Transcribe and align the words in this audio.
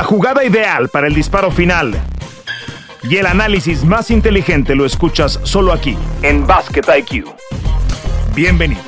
La 0.00 0.06
jugada 0.06 0.42
ideal 0.42 0.88
para 0.88 1.08
el 1.08 1.14
disparo 1.14 1.50
final 1.50 1.92
y 3.02 3.18
el 3.18 3.26
análisis 3.26 3.84
más 3.84 4.10
inteligente 4.10 4.74
lo 4.74 4.86
escuchas 4.86 5.38
solo 5.42 5.74
aquí, 5.74 5.94
en 6.22 6.46
Basket 6.46 6.80
IQ. 7.00 7.26
Bienvenidos. 8.34 8.82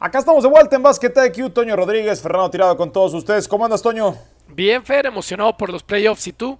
Acá 0.00 0.18
estamos 0.18 0.42
de 0.42 0.48
vuelta 0.48 0.74
en 0.74 0.82
Basket 0.82 1.12
IQ. 1.26 1.52
Toño 1.52 1.76
Rodríguez, 1.76 2.20
Fernando 2.20 2.50
Tirado 2.50 2.76
con 2.76 2.92
todos 2.92 3.14
ustedes. 3.14 3.46
¿Cómo 3.46 3.64
andas, 3.64 3.82
Toño? 3.82 4.16
Bien, 4.48 4.84
Fer, 4.84 5.06
emocionado 5.06 5.56
por 5.56 5.70
los 5.70 5.84
playoffs. 5.84 6.26
¿Y 6.26 6.32
tú? 6.32 6.58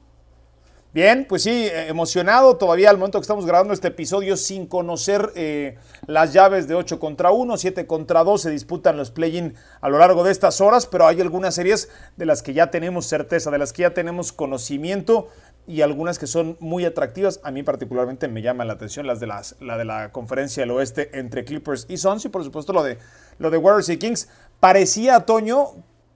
Bien, 0.94 1.26
pues 1.28 1.42
sí, 1.42 1.50
eh, 1.50 1.88
emocionado 1.88 2.56
todavía 2.56 2.88
al 2.88 2.98
momento 2.98 3.18
que 3.18 3.24
estamos 3.24 3.46
grabando 3.46 3.74
este 3.74 3.88
episodio 3.88 4.36
sin 4.36 4.68
conocer 4.68 5.32
eh, 5.34 5.76
las 6.06 6.32
llaves 6.32 6.68
de 6.68 6.76
8 6.76 7.00
contra 7.00 7.32
1, 7.32 7.56
7 7.56 7.88
contra 7.88 8.22
2, 8.22 8.40
se 8.40 8.50
disputan 8.50 8.96
los 8.96 9.10
play-in 9.10 9.56
a 9.80 9.88
lo 9.88 9.98
largo 9.98 10.22
de 10.22 10.30
estas 10.30 10.60
horas, 10.60 10.86
pero 10.86 11.08
hay 11.08 11.20
algunas 11.20 11.56
series 11.56 11.88
de 12.16 12.26
las 12.26 12.44
que 12.44 12.54
ya 12.54 12.70
tenemos 12.70 13.06
certeza, 13.06 13.50
de 13.50 13.58
las 13.58 13.72
que 13.72 13.82
ya 13.82 13.92
tenemos 13.92 14.30
conocimiento 14.30 15.26
y 15.66 15.80
algunas 15.80 16.20
que 16.20 16.28
son 16.28 16.56
muy 16.60 16.84
atractivas. 16.84 17.40
A 17.42 17.50
mí 17.50 17.64
particularmente 17.64 18.28
me 18.28 18.40
llama 18.40 18.64
la 18.64 18.74
atención 18.74 19.04
las 19.08 19.18
de 19.18 19.26
las, 19.26 19.56
la 19.58 19.76
de 19.76 19.86
la 19.86 20.12
conferencia 20.12 20.62
del 20.62 20.70
oeste 20.70 21.18
entre 21.18 21.44
Clippers 21.44 21.86
y 21.88 21.96
Suns 21.96 22.24
y 22.24 22.28
por 22.28 22.44
supuesto 22.44 22.72
lo 22.72 22.84
de, 22.84 22.98
lo 23.40 23.50
de 23.50 23.58
Warriors 23.58 23.88
y 23.88 23.96
Kings. 23.96 24.28
Parecía, 24.60 25.26
Toño, 25.26 25.70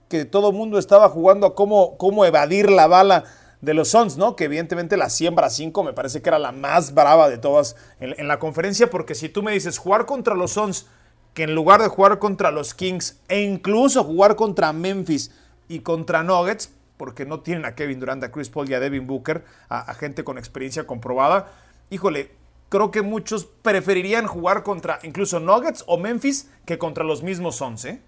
que 0.07 0.23
todo 0.23 0.51
el 0.51 0.55
mundo 0.55 0.79
estaba 0.79 1.09
jugando 1.09 1.47
a 1.47 1.53
cómo, 1.53 1.97
cómo 1.97 2.23
evadir 2.23 2.71
la 2.71 2.87
bala 2.87 3.25
de 3.61 3.73
los 3.73 3.89
Suns, 3.89 4.17
¿no? 4.17 4.35
Que 4.35 4.45
evidentemente 4.45 4.97
la 4.97 5.09
siembra 5.09 5.49
5 5.49 5.83
me 5.83 5.93
parece 5.93 6.21
que 6.21 6.29
era 6.29 6.39
la 6.39 6.51
más 6.51 6.93
brava 6.93 7.29
de 7.29 7.37
todas 7.37 7.75
en, 7.99 8.27
la 8.27 8.39
conferencia, 8.39 8.89
porque 8.89 9.15
si 9.15 9.29
tú 9.29 9.43
me 9.43 9.51
dices 9.51 9.77
jugar 9.77 10.05
contra 10.05 10.35
los 10.35 10.51
Suns, 10.51 10.87
que 11.33 11.43
en 11.43 11.55
lugar 11.55 11.81
de 11.81 11.87
jugar 11.89 12.19
contra 12.19 12.51
los 12.51 12.73
Kings 12.73 13.19
e 13.27 13.41
incluso 13.41 14.03
jugar 14.03 14.35
contra 14.35 14.73
Memphis 14.73 15.31
y 15.67 15.79
contra 15.79 16.23
Nuggets, 16.23 16.71
porque 16.97 17.25
no 17.25 17.41
tienen 17.41 17.65
a 17.65 17.75
Kevin 17.75 17.99
Durant, 17.99 18.23
a 18.23 18.31
Chris 18.31 18.49
Paul 18.49 18.69
y 18.69 18.73
a 18.73 18.79
Devin 18.79 19.07
Booker, 19.07 19.43
a, 19.69 19.93
gente 19.93 20.23
con 20.23 20.37
experiencia 20.37 20.87
comprobada, 20.87 21.51
híjole, 21.89 22.31
creo 22.69 22.91
que 22.91 23.01
muchos 23.01 23.45
preferirían 23.45 24.27
jugar 24.27 24.63
contra 24.63 24.99
incluso 25.03 25.39
Nuggets 25.39 25.83
o 25.87 25.97
Memphis 25.97 26.49
que 26.65 26.77
contra 26.77 27.03
los 27.03 27.23
mismos 27.23 27.57
Suns, 27.57 27.85
¿eh? 27.85 28.01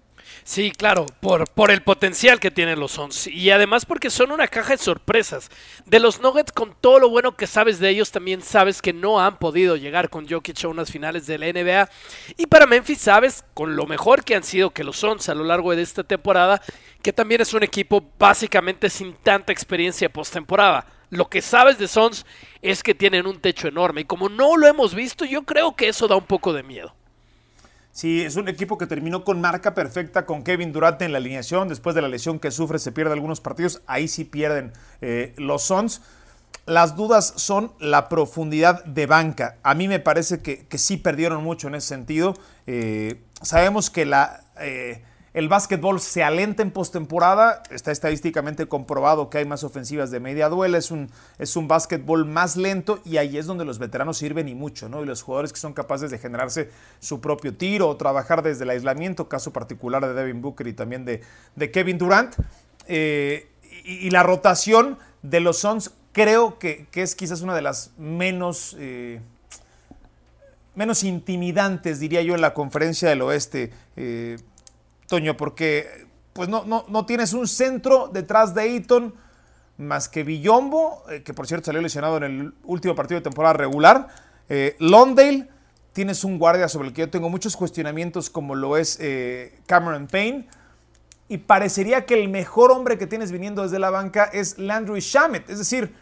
Sí, 0.44 0.72
claro, 0.72 1.06
por, 1.20 1.48
por 1.50 1.70
el 1.70 1.82
potencial 1.82 2.40
que 2.40 2.50
tienen 2.50 2.80
los 2.80 2.92
Suns 2.92 3.26
y 3.28 3.50
además 3.50 3.86
porque 3.86 4.10
son 4.10 4.32
una 4.32 4.48
caja 4.48 4.72
de 4.72 4.78
sorpresas. 4.78 5.50
De 5.86 6.00
los 6.00 6.20
Nuggets, 6.20 6.52
con 6.52 6.74
todo 6.80 6.98
lo 6.98 7.08
bueno 7.08 7.36
que 7.36 7.46
sabes 7.46 7.78
de 7.78 7.88
ellos, 7.88 8.10
también 8.10 8.42
sabes 8.42 8.82
que 8.82 8.92
no 8.92 9.20
han 9.20 9.38
podido 9.38 9.76
llegar 9.76 10.10
con 10.10 10.28
Jokic 10.28 10.64
a 10.64 10.68
unas 10.68 10.90
finales 10.90 11.26
de 11.26 11.38
la 11.38 11.46
NBA. 11.46 11.88
Y 12.36 12.46
para 12.46 12.66
Memphis, 12.66 12.98
sabes, 12.98 13.44
con 13.54 13.76
lo 13.76 13.86
mejor 13.86 14.24
que 14.24 14.34
han 14.34 14.42
sido 14.42 14.70
que 14.70 14.84
los 14.84 14.98
Suns 14.98 15.28
a 15.28 15.34
lo 15.34 15.44
largo 15.44 15.74
de 15.74 15.82
esta 15.82 16.04
temporada, 16.04 16.60
que 17.02 17.12
también 17.12 17.40
es 17.40 17.54
un 17.54 17.62
equipo 17.62 18.04
básicamente 18.18 18.90
sin 18.90 19.14
tanta 19.14 19.52
experiencia 19.52 20.12
postemporada. 20.12 20.86
Lo 21.10 21.28
que 21.28 21.42
sabes 21.42 21.78
de 21.78 21.88
Suns 21.88 22.24
es 22.62 22.82
que 22.82 22.94
tienen 22.94 23.26
un 23.26 23.38
techo 23.38 23.68
enorme 23.68 24.00
y 24.00 24.04
como 24.04 24.28
no 24.28 24.56
lo 24.56 24.66
hemos 24.66 24.94
visto, 24.94 25.24
yo 25.24 25.42
creo 25.42 25.76
que 25.76 25.88
eso 25.88 26.08
da 26.08 26.16
un 26.16 26.24
poco 26.24 26.52
de 26.52 26.62
miedo. 26.62 26.94
Sí, 27.92 28.22
es 28.22 28.36
un 28.36 28.48
equipo 28.48 28.78
que 28.78 28.86
terminó 28.86 29.22
con 29.22 29.42
marca 29.42 29.74
perfecta 29.74 30.24
con 30.24 30.42
Kevin 30.42 30.72
Durant 30.72 31.02
en 31.02 31.12
la 31.12 31.18
alineación. 31.18 31.68
Después 31.68 31.94
de 31.94 32.00
la 32.00 32.08
lesión 32.08 32.38
que 32.38 32.50
sufre, 32.50 32.78
se 32.78 32.90
pierde 32.90 33.12
algunos 33.12 33.42
partidos. 33.42 33.82
Ahí 33.86 34.08
sí 34.08 34.24
pierden 34.24 34.72
eh, 35.02 35.34
los 35.36 35.62
Suns. 35.62 36.00
Las 36.64 36.96
dudas 36.96 37.34
son 37.36 37.72
la 37.80 38.08
profundidad 38.08 38.82
de 38.84 39.04
banca. 39.06 39.58
A 39.62 39.74
mí 39.74 39.88
me 39.88 40.00
parece 40.00 40.40
que, 40.40 40.66
sí 40.78 40.96
perdieron 40.96 41.44
mucho 41.44 41.68
en 41.68 41.74
ese 41.74 41.88
sentido. 41.88 42.34
Eh, 42.66 43.20
sabemos 43.42 43.90
que 43.90 44.06
la. 44.06 44.42
Eh, 44.58 45.02
el 45.34 45.48
básquetbol 45.48 45.98
se 46.00 46.22
alenta 46.22 46.62
en 46.62 46.70
postemporada, 46.70 47.62
está 47.70 47.90
estadísticamente 47.90 48.66
comprobado 48.66 49.30
que 49.30 49.38
hay 49.38 49.46
más 49.46 49.64
ofensivas 49.64 50.10
de 50.10 50.20
media 50.20 50.50
duela, 50.50 50.76
es 50.76 50.90
un, 50.90 51.10
es 51.38 51.56
un 51.56 51.68
básquetbol 51.68 52.26
más 52.26 52.56
lento 52.56 53.00
y 53.04 53.16
ahí 53.16 53.38
es 53.38 53.46
donde 53.46 53.64
los 53.64 53.78
veteranos 53.78 54.18
sirven 54.18 54.48
y 54.48 54.54
mucho, 54.54 54.90
¿no? 54.90 55.02
Y 55.02 55.06
los 55.06 55.22
jugadores 55.22 55.52
que 55.52 55.58
son 55.58 55.72
capaces 55.72 56.10
de 56.10 56.18
generarse 56.18 56.70
su 57.00 57.22
propio 57.22 57.54
tiro 57.54 57.88
o 57.88 57.96
trabajar 57.96 58.42
desde 58.42 58.64
el 58.64 58.70
aislamiento, 58.70 59.28
caso 59.28 59.54
particular 59.54 60.06
de 60.06 60.12
Devin 60.12 60.42
Booker 60.42 60.66
y 60.66 60.74
también 60.74 61.06
de, 61.06 61.22
de 61.56 61.70
Kevin 61.70 61.96
Durant. 61.96 62.34
Eh, 62.86 63.48
y, 63.84 64.10
la 64.10 64.22
rotación 64.22 64.98
de 65.22 65.40
los 65.40 65.58
Suns 65.58 65.92
creo 66.12 66.58
que, 66.58 66.86
es 66.92 67.14
quizás 67.14 67.40
una 67.40 67.54
de 67.54 67.62
las 67.62 67.92
menos... 67.96 68.76
Eh, 68.78 69.20
menos 70.74 71.04
intimidantes, 71.04 72.00
diría 72.00 72.22
yo, 72.22 72.34
en 72.34 72.40
la 72.40 72.54
conferencia 72.54 73.10
del 73.10 73.20
oeste. 73.20 73.74
Eh, 73.96 74.38
Toño, 75.06 75.36
porque 75.36 76.06
pues 76.32 76.48
no, 76.48 76.64
no, 76.64 76.84
no 76.88 77.06
tienes 77.06 77.32
un 77.32 77.46
centro 77.46 78.08
detrás 78.12 78.54
de 78.54 78.76
Eaton 78.76 79.14
más 79.78 80.08
que 80.08 80.22
Villombo, 80.22 81.02
eh, 81.10 81.22
que 81.22 81.34
por 81.34 81.46
cierto 81.46 81.66
salió 81.66 81.80
lesionado 81.80 82.16
en 82.18 82.22
el 82.24 82.54
último 82.64 82.94
partido 82.94 83.20
de 83.20 83.24
temporada 83.24 83.54
regular. 83.54 84.08
Eh, 84.48 84.76
Londale, 84.78 85.48
tienes 85.92 86.24
un 86.24 86.38
guardia 86.38 86.68
sobre 86.68 86.88
el 86.88 86.94
que 86.94 87.02
yo 87.02 87.10
tengo 87.10 87.28
muchos 87.28 87.56
cuestionamientos, 87.56 88.30
como 88.30 88.54
lo 88.54 88.76
es 88.76 88.98
eh, 89.00 89.58
Cameron 89.66 90.06
Payne. 90.06 90.48
Y 91.28 91.38
parecería 91.38 92.04
que 92.04 92.14
el 92.14 92.28
mejor 92.28 92.70
hombre 92.70 92.98
que 92.98 93.06
tienes 93.06 93.32
viniendo 93.32 93.62
desde 93.62 93.78
la 93.78 93.90
banca 93.90 94.24
es 94.24 94.58
Landry 94.58 95.00
Shamet. 95.00 95.48
Es 95.48 95.58
decir, 95.58 95.94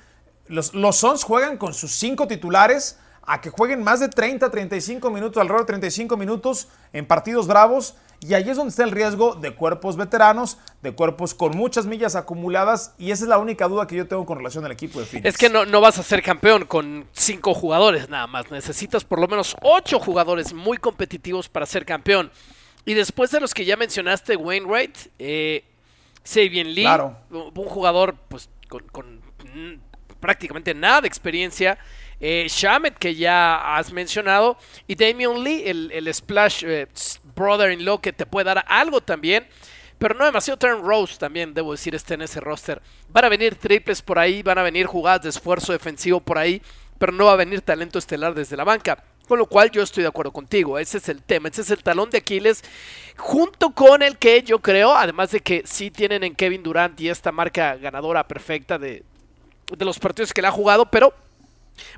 los, 0.49 0.75
los 0.75 0.97
Suns 0.97 1.23
juegan 1.23 1.57
con 1.57 1.73
sus 1.73 1.93
cinco 1.93 2.27
titulares 2.27 2.99
a 3.23 3.41
que 3.41 3.51
jueguen 3.51 3.83
más 3.83 4.01
de 4.01 4.09
30, 4.09 4.51
35 4.51 5.11
minutos, 5.11 5.41
alrededor 5.41 5.63
de 5.63 5.67
35 5.67 6.17
minutos 6.17 6.69
en 6.93 7.07
partidos 7.07 7.47
bravos 7.47 7.95
y 8.23 8.35
ahí 8.35 8.51
es 8.51 8.57
donde 8.57 8.71
está 8.71 8.85
el 8.85 8.91
riesgo 8.91 9.35
de 9.35 9.55
cuerpos 9.55 9.97
veteranos, 9.97 10.59
de 10.83 10.93
cuerpos 10.93 11.33
con 11.35 11.57
muchas 11.57 11.87
millas 11.87 12.17
acumuladas. 12.17 12.95
Y 12.99 13.13
esa 13.13 13.25
es 13.25 13.29
la 13.31 13.39
única 13.39 13.67
duda 13.67 13.87
que 13.87 13.97
yo 13.97 14.07
tengo 14.07 14.27
con 14.27 14.37
relación 14.37 14.65
al 14.67 14.73
equipo 14.73 15.01
de 15.01 15.07
Phoenix. 15.07 15.27
Es 15.27 15.39
que 15.39 15.49
no, 15.49 15.65
no 15.65 15.81
vas 15.81 15.99
a 15.99 16.03
ser 16.03 16.23
campeón 16.23 16.67
con 16.67 17.07
cinco 17.13 17.55
jugadores 17.55 18.11
nada 18.11 18.27
más. 18.27 18.51
Necesitas 18.51 19.05
por 19.05 19.21
lo 19.21 19.27
menos 19.27 19.57
ocho 19.63 19.99
jugadores 19.99 20.53
muy 20.53 20.77
competitivos 20.77 21.49
para 21.49 21.65
ser 21.65 21.87
campeón. 21.87 22.31
Y 22.85 22.93
después 22.93 23.31
de 23.31 23.41
los 23.41 23.55
que 23.55 23.65
ya 23.65 23.77
mencionaste, 23.79 24.37
Wainwright, 24.37 24.97
eh, 25.19 25.65
Sabian 26.23 26.75
Lee, 26.75 26.87
un 27.31 27.67
jugador 27.67 28.17
pues 28.29 28.51
con, 28.69 29.23
prácticamente 30.21 30.75
nada 30.75 31.01
de 31.01 31.09
experiencia. 31.09 31.79
Eh, 32.21 32.47
Shamet, 32.49 32.99
que 32.99 33.15
ya 33.15 33.77
has 33.77 33.93
mencionado, 33.93 34.59
y 34.87 34.95
Damian 34.95 35.43
Lee, 35.43 35.63
el, 35.67 36.15
Splash 36.15 36.65
eh, 36.67 36.87
brother-in-law 37.35 38.01
que 38.01 38.13
te 38.13 38.27
puede 38.27 38.45
dar 38.45 38.65
algo 38.69 39.01
también. 39.01 39.47
Pero 39.99 40.15
no 40.15 40.25
demasiado 40.25 40.59
Turn 40.59 40.83
Rose 40.83 41.19
también, 41.19 41.53
debo 41.53 41.73
decir, 41.73 41.95
está 41.95 42.15
en 42.15 42.23
ese 42.23 42.41
roster. 42.41 42.81
Van 43.11 43.27
a 43.27 43.29
venir 43.29 43.57
triples 43.57 44.01
por 44.01 44.19
ahí, 44.19 44.43
van 44.43 44.57
a 44.57 44.63
venir 44.63 44.87
jugadas 44.87 45.23
de 45.23 45.29
esfuerzo 45.29 45.73
defensivo 45.73 46.21
por 46.21 46.39
ahí, 46.39 46.63
pero 46.99 47.13
no 47.13 47.27
va 47.27 47.33
a 47.33 47.37
venir 47.37 47.61
talento 47.61 47.99
estelar 47.99 48.35
desde 48.35 48.57
la 48.57 48.65
banca. 48.65 49.05
Con 49.29 49.39
lo 49.39 49.45
cual 49.45 49.71
yo 49.71 49.83
estoy 49.83 50.03
de 50.03 50.09
acuerdo 50.09 50.33
contigo, 50.33 50.79
ese 50.79 50.99
es 50.99 51.09
el 51.11 51.23
tema, 51.23 51.51
ese 51.51 51.61
es 51.61 51.71
el 51.71 51.83
talón 51.83 52.09
de 52.09 52.19
Aquiles, 52.19 52.65
junto 53.17 53.71
con 53.73 54.03
el 54.03 54.17
que 54.17 54.43
yo 54.43 54.59
creo, 54.61 54.93
además 54.97 55.33
de 55.33 55.41
que 55.41 55.63
sí 55.67 55.91
tienen 55.91 56.25
en 56.25 56.35
Kevin 56.35 56.63
Durant 56.63 56.99
y 56.99 57.11
esta 57.11 57.31
marca 57.31 57.77
ganadora 57.77 58.27
perfecta 58.27 58.79
de, 58.79 59.05
de 59.77 59.85
los 59.85 59.99
partidos 59.99 60.33
que 60.33 60.41
le 60.41 60.49
ha 60.49 60.51
jugado, 60.51 60.87
pero 60.87 61.15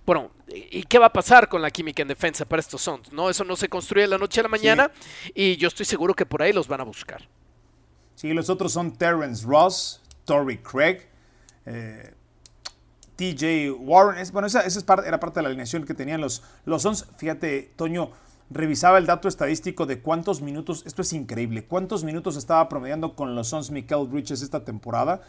bueno, 0.05 0.31
¿y 0.49 0.83
qué 0.85 0.99
va 0.99 1.07
a 1.07 1.13
pasar 1.13 1.49
con 1.49 1.63
la 1.63 1.71
química 1.71 2.03
en 2.03 2.09
defensa 2.09 2.45
para 2.45 2.61
estos 2.61 2.83
Suns? 2.83 3.13
¿no? 3.13 3.31
Eso 3.31 3.45
no 3.45 3.57
se 3.57 3.69
construye 3.69 4.03
de 4.03 4.09
la 4.09 4.19
noche 4.19 4.41
a 4.41 4.43
la 4.45 4.49
mañana 4.49 4.91
y 5.35 5.57
yo 5.57 5.69
estoy 5.69 5.87
seguro 5.87 6.15
que 6.15 6.27
por 6.27 6.43
ahí 6.43 6.53
los 6.53 6.69
van 6.69 6.81
a 6.81 6.85
buscar. 6.85 7.29
Sí, 8.15 8.33
los 8.33 8.51
otros 8.51 8.73
son 8.73 8.93
Terrence 8.93 9.47
Ross, 9.47 10.01
Torrey 10.25 10.59
Craig, 10.59 11.01
eh, 11.67 12.15
TJ 13.17 13.73
Warren. 13.79 14.25
bueno, 14.33 14.47
esa, 14.47 14.63
era 15.05 15.21
parte 15.21 15.41
de 15.41 15.43
la 15.43 15.49
alineación 15.49 15.85
que 15.85 15.95
tenían 15.95 16.21
los, 16.21 16.43
los 16.65 16.83
Suns. 16.83 17.07
Fíjate, 17.17 17.73
Toño, 17.77 18.11
revisaba 18.51 18.99
el 18.99 19.07
dato 19.07 19.29
estadístico 19.29 19.87
de 19.87 20.01
cuántos 20.01 20.41
minutos, 20.43 20.83
esto 20.87 21.03
es 21.03 21.13
increíble, 21.13 21.65
cuántos 21.65 22.05
minutos 22.05 22.37
estaba 22.37 22.69
promediando 22.69 23.15
con 23.15 23.35
los 23.35 23.49
Suns 23.49 23.71
Michael 23.71 24.09
Bridges 24.09 24.43
esta 24.43 24.65
temporada. 24.65 25.23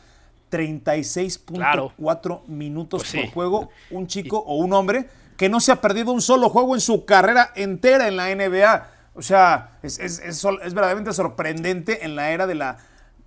36.4 0.53 2.45
minutos 2.47 3.03
pues 3.09 3.25
por 3.25 3.33
juego, 3.33 3.69
un 3.89 4.05
chico 4.05 4.37
o 4.37 4.57
un 4.57 4.73
hombre 4.73 5.09
que 5.35 5.49
no 5.49 5.59
se 5.59 5.71
ha 5.71 5.81
perdido 5.81 6.11
un 6.11 6.21
solo 6.21 6.49
juego 6.49 6.75
en 6.75 6.81
su 6.81 7.05
carrera 7.05 7.51
entera 7.55 8.07
en 8.07 8.17
la 8.17 8.33
NBA. 8.33 8.87
O 9.15 9.21
sea, 9.23 9.79
es, 9.81 10.21
verdaderamente 10.45 11.11
sorprendente 11.13 12.05
en 12.05 12.15
la 12.15 12.31
era 12.31 12.45
de 12.45 12.55
la, 12.55 12.77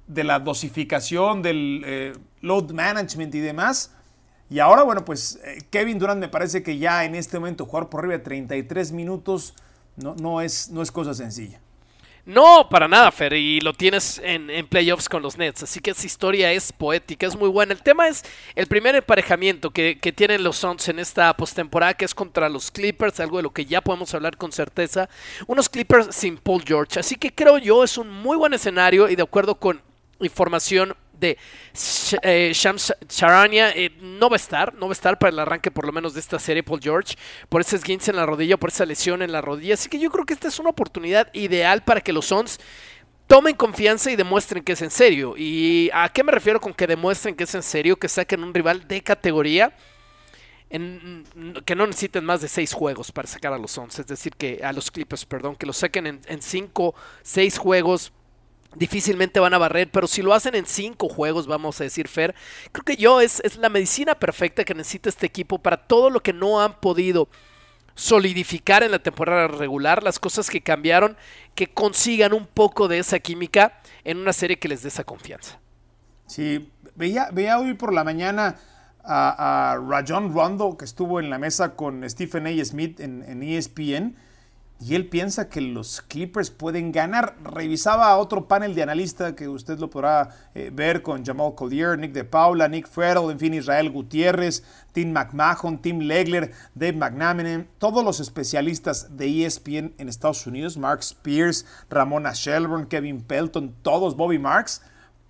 de 0.06 0.22
la 0.22 0.38
dosificación, 0.38 1.42
del 1.42 1.82
eh, 1.84 2.12
load 2.42 2.70
management 2.70 3.34
y 3.34 3.40
demás. 3.40 3.92
Y 4.48 4.60
ahora, 4.60 4.84
bueno, 4.84 5.04
pues 5.04 5.40
eh, 5.44 5.58
Kevin 5.70 5.98
Durant 5.98 6.20
me 6.20 6.28
parece 6.28 6.62
que 6.62 6.78
ya 6.78 7.04
en 7.04 7.16
este 7.16 7.40
momento 7.40 7.66
jugar 7.66 7.88
por 7.88 8.00
arriba 8.00 8.18
de 8.18 8.24
33 8.24 8.92
minutos 8.92 9.54
no, 9.96 10.14
no, 10.14 10.40
es, 10.40 10.70
no 10.70 10.82
es 10.82 10.92
cosa 10.92 11.12
sencilla. 11.12 11.60
No, 12.26 12.68
para 12.68 12.88
nada, 12.88 13.12
Fer, 13.12 13.34
y 13.34 13.60
lo 13.60 13.72
tienes 13.72 14.20
en, 14.24 14.66
playoffs 14.66 15.08
con 15.08 15.22
los 15.22 15.38
Nets, 15.38 15.62
así 15.62 15.78
que 15.78 15.92
esa 15.92 16.06
historia 16.06 16.50
es 16.50 16.72
poética, 16.72 17.24
es 17.24 17.36
muy 17.36 17.48
buena. 17.48 17.72
El 17.72 17.82
tema 17.82 18.08
es 18.08 18.24
el 18.56 18.66
primer 18.66 18.96
emparejamiento 18.96 19.70
que, 19.70 19.94
tienen 20.16 20.42
los 20.42 20.56
Suns 20.56 20.88
en 20.88 20.98
esta 20.98 21.36
postemporada, 21.36 21.94
que 21.94 22.04
es 22.04 22.16
contra 22.16 22.48
los 22.48 22.72
Clippers, 22.72 23.20
algo 23.20 23.36
de 23.36 23.44
lo 23.44 23.52
que 23.52 23.64
ya 23.64 23.80
podemos 23.80 24.12
hablar 24.12 24.36
con 24.36 24.50
certeza. 24.50 25.08
Unos 25.46 25.68
Clippers 25.68 26.16
sin 26.16 26.36
Paul 26.36 26.64
George, 26.66 26.98
así 26.98 27.14
que 27.14 27.32
creo 27.32 27.58
yo 27.58 27.84
es 27.84 27.96
un 27.96 28.10
muy 28.10 28.36
buen 28.36 28.54
escenario 28.54 29.08
y 29.08 29.14
de 29.14 29.22
acuerdo 29.22 29.54
con 29.54 29.80
información 30.18 30.96
de 31.18 31.38
eh, 32.22 32.52
Shams 32.54 32.94
Charania 33.08 33.70
eh, 33.70 33.90
no 34.00 34.28
va 34.28 34.36
a 34.36 34.38
estar, 34.38 34.74
no 34.74 34.86
va 34.86 34.92
a 34.92 34.92
estar 34.92 35.18
para 35.18 35.30
el 35.30 35.38
arranque 35.38 35.70
por 35.70 35.86
lo 35.86 35.92
menos 35.92 36.14
de 36.14 36.20
esta 36.20 36.38
serie 36.38 36.62
Paul 36.62 36.80
George, 36.80 37.16
por 37.48 37.60
ese 37.60 37.76
esguince 37.76 38.10
en 38.10 38.16
la 38.16 38.26
rodilla, 38.26 38.56
por 38.56 38.70
esa 38.70 38.86
lesión 38.86 39.22
en 39.22 39.32
la 39.32 39.40
rodilla, 39.40 39.74
así 39.74 39.88
que 39.88 39.98
yo 39.98 40.10
creo 40.10 40.24
que 40.24 40.34
esta 40.34 40.48
es 40.48 40.58
una 40.58 40.70
oportunidad 40.70 41.32
ideal 41.34 41.82
para 41.84 42.00
que 42.00 42.12
los 42.12 42.26
Suns 42.26 42.58
tomen 43.26 43.54
confianza 43.56 44.10
y 44.10 44.16
demuestren 44.16 44.62
que 44.62 44.72
es 44.72 44.82
en 44.82 44.90
serio. 44.90 45.34
¿Y 45.36 45.90
a 45.92 46.08
qué 46.10 46.22
me 46.22 46.32
refiero 46.32 46.60
con 46.60 46.74
que 46.74 46.86
demuestren 46.86 47.34
que 47.34 47.44
es 47.44 47.54
en 47.54 47.62
serio? 47.62 47.96
Que 47.96 48.08
saquen 48.08 48.42
un 48.42 48.54
rival 48.54 48.86
de 48.86 49.02
categoría. 49.02 49.74
Que 50.68 51.76
no 51.76 51.86
necesiten 51.86 52.24
más 52.24 52.40
de 52.40 52.48
seis 52.48 52.72
juegos 52.72 53.12
para 53.12 53.28
sacar 53.28 53.52
a 53.52 53.58
los 53.58 53.70
Suns, 53.70 54.00
es 54.00 54.06
decir, 54.06 54.34
que 54.34 54.60
a 54.64 54.72
los 54.72 54.90
Clippers, 54.90 55.24
perdón, 55.24 55.54
que 55.54 55.64
los 55.64 55.76
saquen 55.76 56.08
en, 56.08 56.20
en 56.26 56.42
cinco, 56.42 56.94
seis 57.22 57.56
juegos, 57.56 58.12
difícilmente 58.74 59.40
van 59.40 59.54
a 59.54 59.58
barrer, 59.58 59.90
pero 59.90 60.06
si 60.06 60.22
lo 60.22 60.34
hacen 60.34 60.54
en 60.54 60.66
cinco 60.66 61.08
juegos, 61.08 61.46
vamos 61.46 61.80
a 61.80 61.84
decir, 61.84 62.08
Fer, 62.08 62.34
creo 62.72 62.84
que 62.84 62.96
yo 62.96 63.20
es, 63.20 63.40
es 63.44 63.56
la 63.56 63.68
medicina 63.68 64.14
perfecta 64.14 64.64
que 64.64 64.74
necesita 64.74 65.08
este 65.08 65.26
equipo 65.26 65.58
para 65.58 65.76
todo 65.76 66.10
lo 66.10 66.20
que 66.20 66.32
no 66.32 66.60
han 66.60 66.80
podido 66.80 67.28
solidificar 67.94 68.82
en 68.82 68.90
la 68.90 68.98
temporada 68.98 69.48
regular, 69.48 70.02
las 70.02 70.18
cosas 70.18 70.50
que 70.50 70.60
cambiaron, 70.60 71.16
que 71.54 71.68
consigan 71.68 72.34
un 72.34 72.46
poco 72.46 72.88
de 72.88 72.98
esa 72.98 73.18
química 73.18 73.80
en 74.04 74.18
una 74.18 74.32
serie 74.32 74.58
que 74.58 74.68
les 74.68 74.82
dé 74.82 74.88
esa 74.88 75.04
confianza. 75.04 75.58
Sí, 76.26 76.70
veía, 76.94 77.30
veía 77.32 77.58
hoy 77.58 77.74
por 77.74 77.94
la 77.94 78.04
mañana 78.04 78.56
a, 79.02 79.78
Rajon 79.88 80.34
Rondo, 80.34 80.76
que 80.76 80.84
estuvo 80.84 81.20
en 81.20 81.30
la 81.30 81.38
mesa 81.38 81.74
con 81.74 82.08
Stephen 82.08 82.46
A. 82.46 82.64
Smith 82.64 83.00
en, 83.00 83.22
en 83.22 83.42
ESPN, 83.42 84.16
y 84.78 84.94
él 84.94 85.08
piensa 85.08 85.48
que 85.48 85.62
los 85.62 86.02
Clippers 86.02 86.50
pueden 86.50 86.92
ganar. 86.92 87.36
Revisaba 87.42 88.16
otro 88.18 88.46
panel 88.46 88.74
de 88.74 88.82
analistas 88.82 89.32
que 89.32 89.48
usted 89.48 89.78
lo 89.78 89.88
podrá 89.88 90.28
eh, 90.54 90.70
ver 90.72 91.02
con 91.02 91.24
Jamal 91.24 91.54
Collier, 91.54 91.98
Nick 91.98 92.12
de 92.12 92.24
Paula, 92.24 92.68
Nick 92.68 92.86
Farrell, 92.86 93.30
en 93.30 93.38
fin, 93.38 93.54
Israel 93.54 93.90
Gutiérrez, 93.90 94.64
Tim 94.92 95.12
McMahon, 95.12 95.80
Tim 95.80 96.00
Legler, 96.00 96.52
Dave 96.74 96.92
McNamara, 96.92 97.64
todos 97.78 98.04
los 98.04 98.20
especialistas 98.20 99.16
de 99.16 99.46
ESPN 99.46 99.94
en 99.96 100.08
Estados 100.08 100.46
Unidos, 100.46 100.76
Mark 100.76 101.00
Spears, 101.00 101.64
Ramona 101.88 102.32
Shelburne, 102.34 102.88
Kevin 102.88 103.22
Pelton, 103.22 103.74
todos, 103.82 104.14
Bobby 104.14 104.38
Marks, 104.38 104.82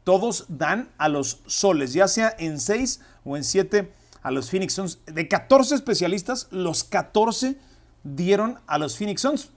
todos 0.02 0.46
dan 0.48 0.88
a 0.98 1.08
los 1.08 1.42
soles, 1.46 1.92
ya 1.92 2.08
sea 2.08 2.34
en 2.38 2.58
6 2.58 3.00
o 3.24 3.36
en 3.36 3.44
7 3.44 3.92
a 4.22 4.30
los 4.32 4.50
Phoenix 4.50 4.74
Suns. 4.74 4.98
De 5.06 5.28
14 5.28 5.76
especialistas, 5.76 6.48
los 6.50 6.82
14 6.82 7.56
dieron 8.14 8.58
a 8.66 8.78
los 8.78 8.96
Phoenix 8.96 9.22
Suns. 9.22 9.50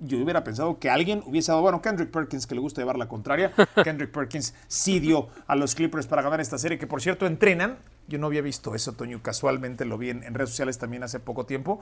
Yo 0.00 0.18
hubiera 0.18 0.44
pensado 0.44 0.78
que 0.78 0.90
alguien 0.90 1.24
hubiese 1.26 1.50
dado, 1.50 1.62
bueno, 1.62 1.82
Kendrick 1.82 2.10
Perkins, 2.10 2.46
que 2.46 2.54
le 2.54 2.60
gusta 2.60 2.80
llevar 2.80 2.96
la 2.96 3.08
contraria. 3.08 3.52
Kendrick 3.84 4.12
Perkins 4.12 4.54
sí 4.68 5.00
dio 5.00 5.28
a 5.46 5.56
los 5.56 5.74
Clippers 5.74 6.06
para 6.06 6.22
ganar 6.22 6.40
esta 6.40 6.56
serie, 6.58 6.78
que 6.78 6.86
por 6.86 7.02
cierto 7.02 7.26
entrenan. 7.26 7.78
Yo 8.06 8.18
no 8.18 8.26
había 8.26 8.40
visto 8.40 8.74
eso, 8.74 8.92
Toño, 8.92 9.20
casualmente 9.22 9.84
lo 9.84 9.98
vi 9.98 10.10
en, 10.10 10.22
redes 10.34 10.50
sociales 10.50 10.78
también 10.78 11.02
hace 11.02 11.18
poco 11.18 11.46
tiempo. 11.46 11.80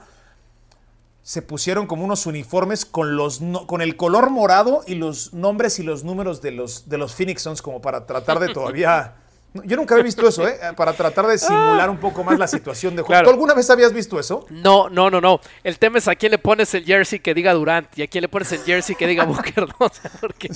Se 1.21 1.41
pusieron 1.41 1.87
como 1.87 2.05
unos 2.05 2.25
uniformes 2.25 2.85
con, 2.85 3.15
los, 3.15 3.41
con 3.67 3.81
el 3.81 3.95
color 3.97 4.29
morado 4.29 4.81
y 4.87 4.95
los 4.95 5.33
nombres 5.33 5.77
y 5.77 5.83
los 5.83 6.03
números 6.03 6.41
de 6.41 6.51
los, 6.51 6.89
de 6.89 6.97
los 6.97 7.13
Phoenix 7.13 7.43
Suns, 7.43 7.61
como 7.61 7.81
para 7.81 8.05
tratar 8.05 8.39
de 8.39 8.53
todavía 8.53 9.15
yo 9.65 9.77
nunca 9.77 9.95
había 9.95 10.03
visto 10.03 10.27
eso, 10.27 10.47
¿eh? 10.47 10.57
Para 10.75 10.93
tratar 10.93 11.27
de 11.27 11.37
simular 11.37 11.89
un 11.89 11.99
poco 11.99 12.23
más 12.23 12.37
la 12.37 12.47
situación 12.47 12.95
de 12.95 13.01
juego. 13.01 13.23
¿Tú 13.23 13.29
alguna 13.29 13.53
vez 13.53 13.69
habías 13.69 13.93
visto 13.93 14.19
eso? 14.19 14.45
No, 14.49 14.89
no, 14.89 15.09
no, 15.09 15.21
no. 15.21 15.39
El 15.63 15.79
tema 15.79 15.97
es 15.97 16.07
a 16.07 16.15
quién 16.15 16.31
le 16.31 16.37
pones 16.37 16.73
el 16.73 16.83
jersey 16.83 17.19
que 17.19 17.33
diga 17.33 17.53
Durant 17.53 17.97
y 17.97 18.03
a 18.03 18.07
quién 18.07 18.21
le 18.21 18.29
pones 18.29 18.51
el 18.51 18.59
jersey 18.59 18.95
que 18.95 19.07
diga 19.07 19.25
Booker. 19.25 19.67
¿no? 19.79 19.91
porque 20.21 20.49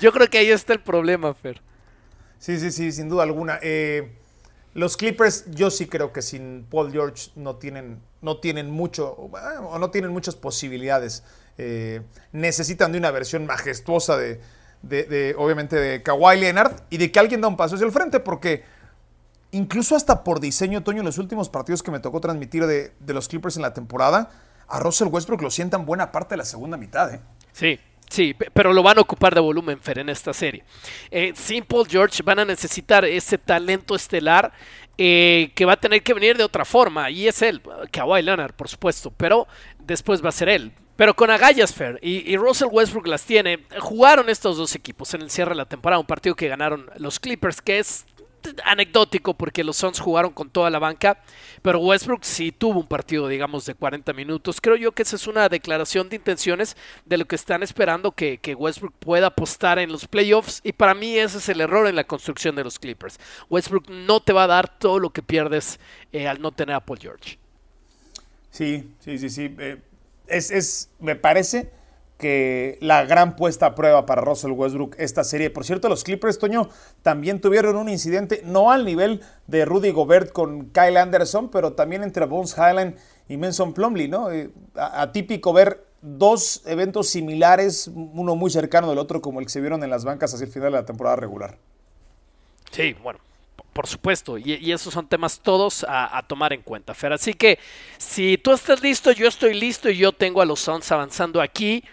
yo 0.00 0.12
creo 0.12 0.28
que 0.28 0.38
ahí 0.38 0.50
está 0.50 0.72
el 0.72 0.80
problema, 0.80 1.34
Fer. 1.34 1.60
Sí, 2.38 2.58
sí, 2.58 2.70
sí, 2.70 2.92
sin 2.92 3.08
duda 3.08 3.24
alguna. 3.24 3.58
Eh, 3.62 4.12
los 4.74 4.96
Clippers, 4.96 5.44
yo 5.50 5.70
sí 5.70 5.86
creo 5.86 6.12
que 6.12 6.22
sin 6.22 6.66
Paul 6.70 6.92
George 6.92 7.30
no 7.34 7.56
tienen, 7.56 8.00
no 8.20 8.38
tienen 8.38 8.70
mucho, 8.70 9.10
o 9.10 9.78
no 9.78 9.90
tienen 9.90 10.12
muchas 10.12 10.36
posibilidades. 10.36 11.24
Eh, 11.56 12.02
necesitan 12.30 12.92
de 12.92 12.98
una 12.98 13.10
versión 13.10 13.46
majestuosa 13.46 14.16
de, 14.16 14.40
de, 14.82 15.34
obviamente 15.38 15.76
de 15.76 16.02
Kawhi 16.02 16.38
Leonard 16.40 16.80
y 16.90 16.98
de 16.98 17.10
que 17.10 17.18
alguien 17.18 17.40
da 17.40 17.48
un 17.48 17.56
paso 17.56 17.74
hacia 17.74 17.86
el 17.86 17.92
frente, 17.92 18.20
porque 18.20 18.64
incluso 19.50 19.96
hasta 19.96 20.24
por 20.24 20.40
diseño, 20.40 20.82
Toño, 20.82 21.00
en 21.00 21.06
los 21.06 21.18
últimos 21.18 21.48
partidos 21.48 21.82
que 21.82 21.90
me 21.90 22.00
tocó 22.00 22.20
transmitir 22.20 22.66
de, 22.66 22.92
los 23.06 23.28
Clippers 23.28 23.56
en 23.56 23.62
la 23.62 23.74
temporada, 23.74 24.30
a 24.68 24.80
Russell 24.80 25.08
Westbrook 25.08 25.42
lo 25.42 25.50
sientan 25.50 25.86
buena 25.86 26.12
parte 26.12 26.34
de 26.34 26.38
la 26.38 26.44
segunda 26.44 26.76
mitad. 26.76 27.14
¿eh? 27.14 27.20
Sí, 27.52 27.78
Sí, 28.10 28.34
pero 28.54 28.72
lo 28.72 28.82
van 28.82 28.96
a 28.96 29.02
ocupar 29.02 29.34
de 29.34 29.40
volumen, 29.40 29.78
Fer, 29.80 29.98
en 29.98 30.08
esta 30.08 30.32
serie. 30.32 30.64
Eh, 31.10 31.32
sin 31.36 31.64
Paul 31.64 31.86
George 31.86 32.22
van 32.22 32.38
a 32.38 32.44
necesitar 32.46 33.04
ese 33.04 33.36
talento 33.36 33.94
estelar 33.94 34.50
eh, 34.96 35.52
que 35.54 35.64
va 35.64 35.74
a 35.74 35.76
tener 35.76 36.02
que 36.02 36.14
venir 36.14 36.36
de 36.36 36.44
otra 36.44 36.64
forma, 36.64 37.10
y 37.10 37.28
es 37.28 37.42
él, 37.42 37.60
Kawhi 37.90 38.22
Leonard, 38.22 38.54
por 38.54 38.68
supuesto, 38.68 39.12
pero 39.14 39.46
después 39.78 40.24
va 40.24 40.30
a 40.30 40.32
ser 40.32 40.48
él. 40.48 40.72
Pero 40.98 41.14
con 41.14 41.30
agallas, 41.30 41.72
Fair, 41.72 42.00
y, 42.02 42.36
Russell 42.36 42.66
Westbrook 42.72 43.06
las 43.06 43.24
tiene. 43.24 43.60
Jugaron 43.78 44.28
estos 44.28 44.56
dos 44.56 44.74
equipos 44.74 45.14
en 45.14 45.22
el 45.22 45.30
cierre 45.30 45.50
de 45.50 45.58
la 45.58 45.64
temporada, 45.64 46.00
un 46.00 46.06
partido 46.06 46.34
que 46.34 46.48
ganaron 46.48 46.90
los 46.96 47.20
Clippers, 47.20 47.62
que 47.62 47.78
es 47.78 48.04
anecdótico 48.64 49.34
porque 49.34 49.62
los 49.62 49.76
Suns 49.76 50.00
jugaron 50.00 50.32
con 50.32 50.50
toda 50.50 50.70
la 50.70 50.80
banca, 50.80 51.22
pero 51.62 51.78
Westbrook 51.78 52.24
sí 52.24 52.50
tuvo 52.50 52.80
un 52.80 52.88
partido, 52.88 53.28
digamos, 53.28 53.64
de 53.64 53.74
40 53.74 54.12
minutos. 54.12 54.60
Creo 54.60 54.74
yo 54.74 54.90
que 54.90 55.02
esa 55.02 55.14
es 55.14 55.28
una 55.28 55.48
declaración 55.48 56.08
de 56.08 56.16
intenciones 56.16 56.76
de 57.04 57.16
lo 57.16 57.26
que 57.26 57.36
están 57.36 57.62
esperando 57.62 58.10
que, 58.10 58.40
Westbrook 58.58 58.94
pueda 58.98 59.28
apostar 59.28 59.78
en 59.78 59.92
los 59.92 60.08
playoffs 60.08 60.60
y 60.64 60.72
para 60.72 60.96
mí 60.96 61.16
ese 61.16 61.38
es 61.38 61.48
el 61.48 61.60
error 61.60 61.86
en 61.86 61.94
la 61.94 62.08
construcción 62.08 62.56
de 62.56 62.64
los 62.64 62.76
Clippers. 62.76 63.20
Westbrook 63.48 63.88
no 63.88 64.18
te 64.18 64.32
va 64.32 64.42
a 64.42 64.48
dar 64.48 64.80
todo 64.80 64.98
lo 64.98 65.10
que 65.10 65.22
pierdes 65.22 65.78
eh, 66.12 66.26
al 66.26 66.42
no 66.42 66.50
tener 66.50 66.74
a 66.74 66.80
Paul 66.80 66.98
George. 66.98 67.38
Sí, 68.50 68.90
sí, 68.98 69.16
sí, 69.16 69.30
sí. 69.30 69.54
Eh, 69.60 69.76
es, 70.28 70.90
me 70.98 71.16
parece 71.16 71.70
que 72.18 72.78
la 72.80 73.04
gran 73.04 73.36
puesta 73.36 73.66
a 73.66 73.74
prueba 73.74 74.04
para 74.04 74.22
Russell 74.22 74.50
Westbrook 74.50 74.96
esta 74.98 75.22
serie. 75.22 75.50
Por 75.50 75.64
cierto, 75.64 75.88
los 75.88 76.02
Clippers, 76.02 76.38
Toño, 76.38 76.68
también 77.02 77.40
tuvieron 77.40 77.76
un 77.76 77.88
incidente, 77.88 78.42
no 78.44 78.72
al 78.72 78.84
nivel 78.84 79.22
de 79.46 79.64
Rudy 79.64 79.92
Gobert 79.92 80.32
con 80.32 80.70
Kyle 80.70 80.96
Anderson, 80.96 81.48
pero 81.48 81.74
también 81.74 82.02
entre 82.02 82.26
Bones 82.26 82.56
Highland 82.58 82.96
y 83.28 83.36
Manson 83.36 83.72
Plumley, 83.72 84.08
¿no? 84.08 84.32
Eh, 84.32 84.50
atípico 84.74 85.52
ver 85.52 85.86
dos 86.02 86.62
eventos 86.66 87.08
similares, 87.08 87.88
uno 87.94 88.34
muy 88.34 88.50
cercano 88.50 88.88
del 88.88 88.98
otro, 88.98 89.22
como 89.22 89.38
el 89.38 89.46
que 89.46 89.52
se 89.52 89.60
vieron 89.60 89.84
en 89.84 89.90
las 89.90 90.04
bancas 90.04 90.34
hacia 90.34 90.44
el 90.44 90.50
final 90.50 90.72
de 90.72 90.78
la 90.78 90.84
temporada 90.84 91.16
regular. 91.16 91.56
Sí, 92.72 92.94
bueno, 93.02 93.20
por 93.78 93.86
supuesto, 93.86 94.38
y, 94.38 94.72
esos 94.72 94.92
son 94.92 95.06
temas 95.06 95.38
todos 95.38 95.86
a, 95.88 96.20
tomar 96.26 96.52
en 96.52 96.62
cuenta, 96.62 96.94
Fer. 96.94 97.12
Así 97.12 97.32
que 97.32 97.60
si 97.96 98.36
tú 98.36 98.50
estás 98.50 98.82
listo, 98.82 99.12
yo 99.12 99.28
estoy 99.28 99.54
listo 99.54 99.88
y 99.88 99.96
yo 99.96 100.10
tengo 100.10 100.42
a 100.42 100.44
los 100.44 100.58
Suns 100.58 100.90
avanzando 100.90 101.40
aquí. 101.40 101.84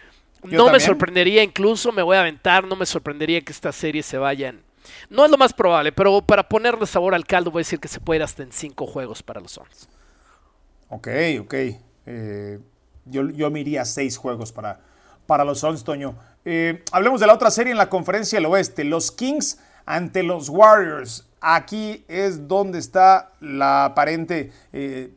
no 0.42 0.72
me 0.72 0.80
sorprendería, 0.80 1.44
incluso 1.44 1.92
me 1.92 2.02
voy 2.02 2.18
a 2.18 2.22
aventar, 2.22 2.66
no 2.66 2.76
me 2.76 2.88
sorprendería 2.88 3.40
que 3.42 3.52
esta 3.52 3.72
serie 3.72 4.02
se 4.02 4.18
vaya 4.18 4.50
en... 4.50 4.64
No 5.12 5.26
es 5.26 5.30
lo 5.30 5.38
más 5.38 5.54
probable, 5.54 5.92
pero 5.92 6.24
para 6.24 6.50
ponerle 6.50 6.88
sabor 6.88 7.14
al 7.14 7.24
caldo 7.24 7.52
voy 7.52 7.60
a 7.60 7.66
decir 7.66 7.80
que 7.80 7.88
se 7.88 8.00
puede 8.00 8.18
ir 8.18 8.24
hasta 8.24 8.42
en 8.42 8.52
cinco 8.52 8.88
juegos 8.88 9.22
para 9.22 9.40
los 9.40 9.52
Suns. 9.52 9.88
Ok, 10.90 11.08
ok. 11.42 11.54
Eh, 12.08 12.60
yo, 13.06 13.30
yo 13.30 13.52
me 13.52 13.60
iría 13.60 13.84
a 13.84 13.86
seis 13.86 14.18
juegos 14.18 14.52
para, 14.52 14.80
para 15.28 15.46
los 15.46 15.60
Suns, 15.60 15.84
Toño. 15.84 16.16
Eh, 16.46 16.84
hablemos 16.92 17.20
de 17.20 17.28
la 17.28 17.36
otra 17.36 17.52
serie 17.52 17.74
en 17.74 17.78
la 17.78 17.90
conferencia 17.90 18.40
del 18.40 18.48
oeste. 18.48 18.86
Los 18.86 19.12
Kings 19.12 19.60
ante 19.86 20.24
los 20.24 20.50
Warriors. 20.50 21.28
Aquí 21.42 22.06
es 22.08 22.48
donde 22.48 22.80
está 22.80 23.32
la 23.40 23.86
aparente, 23.86 24.52
eh, 24.74 25.12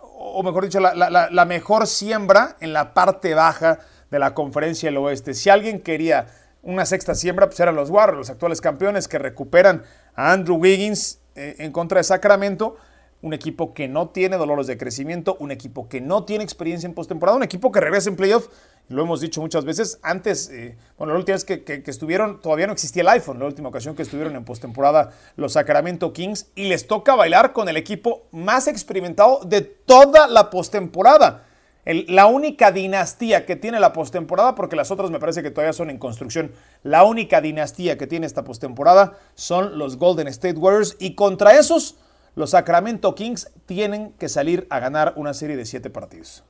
o 0.00 0.42
mejor 0.42 0.64
dicho, 0.64 0.80
la, 0.80 1.44
mejor 1.46 1.86
siembra 1.86 2.56
en 2.60 2.72
la 2.72 2.94
parte 2.94 3.34
baja 3.34 3.78
de 4.10 4.18
la 4.18 4.34
conferencia 4.34 4.88
del 4.88 4.98
oeste. 4.98 5.34
Si 5.34 5.50
alguien 5.50 5.80
quería 5.80 6.26
una 6.62 6.86
sexta 6.86 7.14
siembra, 7.14 7.46
pues 7.46 7.60
eran 7.60 7.76
los 7.76 7.90
Warriors, 7.90 8.18
los 8.18 8.30
actuales 8.30 8.60
campeones 8.60 9.08
que 9.08 9.18
recuperan 9.18 9.82
a 10.14 10.32
Andrew 10.32 10.56
Wiggins 10.56 11.20
eh, 11.34 11.56
en 11.58 11.72
contra 11.72 11.98
de 11.98 12.04
Sacramento 12.04 12.76
un 13.22 13.34
equipo 13.34 13.74
que 13.74 13.88
no 13.88 14.08
tiene 14.08 14.36
dolores 14.36 14.66
de 14.66 14.78
crecimiento, 14.78 15.36
un 15.40 15.50
equipo 15.50 15.88
que 15.88 16.00
no 16.00 16.24
tiene 16.24 16.44
experiencia 16.44 16.86
en 16.86 16.94
postemporada, 16.94 17.36
un 17.36 17.42
equipo 17.42 17.70
que 17.70 17.80
regresa 17.80 18.08
en 18.08 18.16
playoff, 18.16 18.48
lo 18.88 19.02
hemos 19.02 19.20
dicho 19.20 19.40
muchas 19.40 19.64
veces, 19.64 20.00
antes, 20.02 20.50
eh, 20.50 20.76
bueno, 20.98 21.12
la 21.12 21.20
última 21.20 21.34
vez 21.36 21.44
que, 21.44 21.82
estuvieron, 21.86 22.40
todavía 22.40 22.66
no 22.66 22.72
existía 22.72 23.02
el 23.02 23.08
iPhone, 23.08 23.38
la 23.38 23.46
última 23.46 23.68
ocasión 23.68 23.94
que 23.94 24.02
estuvieron 24.02 24.34
en 24.34 24.44
postemporada 24.44 25.12
los 25.36 25.52
Sacramento 25.52 26.12
Kings, 26.12 26.48
y 26.56 26.64
les 26.64 26.86
toca 26.88 27.14
bailar 27.14 27.52
con 27.52 27.68
el 27.68 27.76
equipo 27.76 28.26
más 28.32 28.66
experimentado 28.66 29.40
de 29.44 29.60
toda 29.60 30.26
la 30.26 30.50
postemporada. 30.50 31.44
La 31.84 32.26
única 32.26 32.72
dinastía 32.72 33.46
que 33.46 33.56
tiene 33.56 33.80
la 33.80 33.92
postemporada, 33.92 34.54
porque 34.54 34.76
las 34.76 34.90
otras 34.90 35.10
me 35.10 35.18
parece 35.18 35.42
que 35.42 35.50
todavía 35.50 35.72
son 35.72 35.90
en 35.90 35.98
construcción, 35.98 36.52
la 36.82 37.04
única 37.04 37.40
dinastía 37.40 37.96
que 37.96 38.06
tiene 38.06 38.26
esta 38.26 38.44
postemporada 38.44 39.18
son 39.34 39.78
los 39.78 39.98
Golden 39.98 40.26
State 40.28 40.58
Warriors, 40.58 40.96
y 40.98 41.14
contra 41.14 41.56
esos 41.56 41.96
los 42.34 42.50
Sacramento 42.50 43.14
Kings 43.14 43.50
tienen 43.66 44.12
que 44.12 44.28
salir 44.28 44.66
a 44.70 44.78
ganar 44.78 45.14
una 45.16 45.34
serie 45.34 45.56
de 45.56 45.66
siete 45.66 45.90
partidos. 45.90 46.44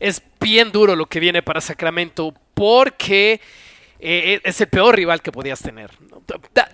Es 0.00 0.22
bien 0.40 0.72
duro 0.72 0.96
lo 0.96 1.06
que 1.06 1.20
viene 1.20 1.42
para 1.42 1.60
Sacramento 1.60 2.34
porque 2.54 3.40
eh, 4.04 4.40
es 4.42 4.60
el 4.60 4.66
peor 4.66 4.96
rival 4.96 5.22
que 5.22 5.30
podías 5.30 5.60
tener. 5.60 5.88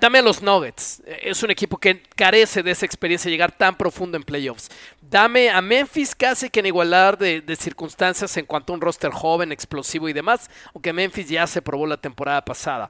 dame 0.01 0.19
a 0.19 0.23
los 0.23 0.41
Nuggets. 0.41 1.03
Es 1.05 1.43
un 1.43 1.51
equipo 1.51 1.77
que 1.77 2.01
carece 2.17 2.63
de 2.63 2.71
esa 2.71 2.87
experiencia 2.87 3.29
de 3.29 3.33
llegar 3.33 3.53
tan 3.53 3.77
profundo 3.77 4.17
en 4.17 4.23
playoffs. 4.23 4.71
Dame 5.03 5.51
a 5.51 5.61
Memphis 5.61 6.15
casi 6.15 6.49
que 6.49 6.61
en 6.61 6.67
igualdad 6.67 7.19
de, 7.19 7.57
circunstancias 7.57 8.35
en 8.39 8.47
cuanto 8.47 8.73
a 8.73 8.77
un 8.77 8.81
roster 8.81 9.11
joven, 9.11 9.53
explosivo 9.53 10.09
y 10.09 10.15
demás, 10.15 10.51
aunque 10.73 10.95
Memphis 10.95 11.29
ya 11.29 11.47
se 11.47 11.61
probó 11.61 11.87
la 11.87 11.99
temporada 11.99 12.43
pasada. 12.43 12.89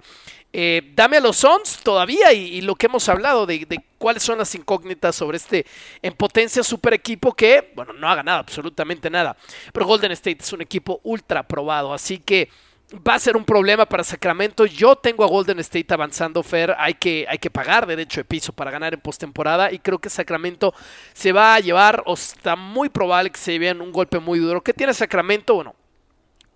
Eh, 0.53 0.93
dame 0.95 1.17
a 1.17 1.21
los 1.21 1.39
Suns 1.39 1.81
todavía 1.83 2.33
y, 2.33 2.61
lo 2.61 2.77
que 2.77 2.87
hemos 2.87 3.09
hablado 3.09 3.45
de, 3.45 3.67
de, 3.69 3.81
cuáles 3.99 4.23
son 4.23 4.39
las 4.39 4.55
incógnitas 4.55 5.17
sobre 5.17 5.39
este 5.39 5.67
en 6.01 6.13
potencia 6.13 6.63
super 6.63 6.95
equipo 6.95 7.33
que, 7.33 7.73
bueno, 7.75 7.93
no 7.93 8.09
ha 8.09 8.15
ganado 8.15 8.39
absolutamente 8.39 9.11
nada. 9.11 9.37
Pero 9.73 9.85
Golden 9.85 10.13
State 10.13 10.39
es 10.41 10.53
un 10.53 10.63
equipo 10.63 11.01
ultra 11.03 11.43
probado, 11.43 11.93
así 11.93 12.19
que 12.19 12.49
va 12.95 13.15
a 13.15 13.19
ser 13.19 13.37
un 13.37 13.45
problema 13.45 13.87
para 13.87 14.05
Sacramento. 14.05 14.65
Yo 14.67 14.97
tengo 14.97 15.25
a 15.25 15.29
Golden 15.29 15.59
State 15.61 15.93
avanzando, 15.93 16.43
Fer. 16.43 16.75
Hay 16.79 16.95
que, 16.95 17.27
hay 17.29 17.39
que 17.39 17.51
pagar 17.51 17.87
derecho 17.87 18.21
de 18.21 18.25
piso 18.25 18.53
para 18.53 18.71
ganar 18.71 18.95
en 18.95 19.01
postemporada. 19.01 19.73
Y 19.73 19.79
creo 19.79 19.99
que 19.99 20.09
Sacramento 20.09 20.75
se 21.13 21.33
va 21.33 21.55
a 21.55 21.61
llevar, 21.61 22.03
o 22.07 22.15
está 22.15 22.57
muy 22.57 22.89
probable 22.89 23.31
que 23.31 23.39
se 23.39 23.53
lleven 23.53 23.81
un 23.81 23.93
golpe 23.93 24.19
muy 24.19 24.39
duro. 24.39 24.63
¿Qué 24.63 24.73
tiene 24.73 24.95
Sacramento? 24.95 25.55
Bueno, 25.55 25.75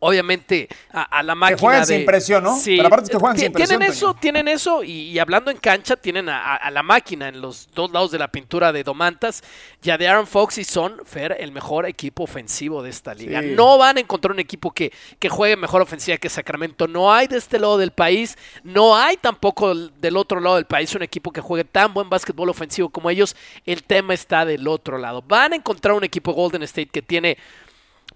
obviamente 0.05 0.69
a, 0.93 1.23
la 1.23 1.37
máquina. 1.37 1.57
Que 1.57 1.61
juegan 1.61 1.87
sin 1.87 2.05
presión, 2.05 2.43
¿no? 2.43 2.59
Sí, 2.59 2.77
Pero 2.77 3.03
que 3.05 3.17
juegan 3.17 3.39
sin 3.39 3.53
tienen 3.53 3.83
eso, 3.83 4.15
tienen 4.15 4.49
eso, 4.49 4.83
y, 4.83 5.17
hablando 5.21 5.51
en 5.53 5.59
cancha, 5.59 5.95
tienen 5.95 6.29
a, 6.29 6.69
la 6.71 6.83
máquina 6.83 7.29
en 7.29 7.41
los 7.41 7.69
dos 7.73 7.93
lados 7.93 8.11
de 8.11 8.19
la 8.19 8.29
pintura 8.29 8.73
de 8.73 8.83
Domantas. 8.83 9.43
Ya 9.81 9.97
de 9.99 10.09
Aaron 10.09 10.27
Fox 10.27 10.59
y 10.59 10.65
son, 10.65 11.01
Fer, 11.05 11.37
el 11.39 11.53
mejor 11.53 11.87
equipo 11.87 12.25
ofensivo 12.25 12.83
de 12.83 12.91
esta 12.91 13.15
liga. 13.15 13.43
No 13.43 13.79
van 13.79 13.97
a 13.97 14.01
encontrar 14.01 14.33
un 14.33 14.41
equipo 14.41 14.73
que, 14.73 14.93
que 15.21 15.29
juegue 15.29 15.57
mejor 15.57 15.83
ofensiva 15.83 16.17
que 16.17 16.29
Sacramento. 16.29 16.89
No 16.89 17.13
hay 17.13 17.29
de 17.29 17.39
este 17.39 17.61
lado 17.61 17.79
del 17.79 17.93
país, 17.93 18.37
no 18.65 18.97
hay 18.97 19.17
tampoco 19.17 19.73
del 19.75 20.17
otro 20.17 20.41
lado 20.41 20.57
del 20.57 20.67
país 20.67 20.93
un 20.97 21.03
equipo 21.03 21.31
que 21.31 21.41
juegue 21.41 21.65
tan 21.65 21.95
buen 21.95 22.11
básquetbol 22.11 22.49
ofensivo 22.49 22.89
como 22.89 23.09
ellos. 23.09 23.37
El 23.67 23.85
tema 23.85 24.15
está 24.15 24.45
del 24.45 24.67
otro 24.67 24.99
lado. 24.99 25.23
Van 25.23 25.53
a 25.53 25.57
encontrar 25.57 25.95
un 25.95 26.03
equipo 26.03 26.33
Golden 26.33 26.65
State 26.65 26.89
que 26.89 27.03
tiene 27.03 27.39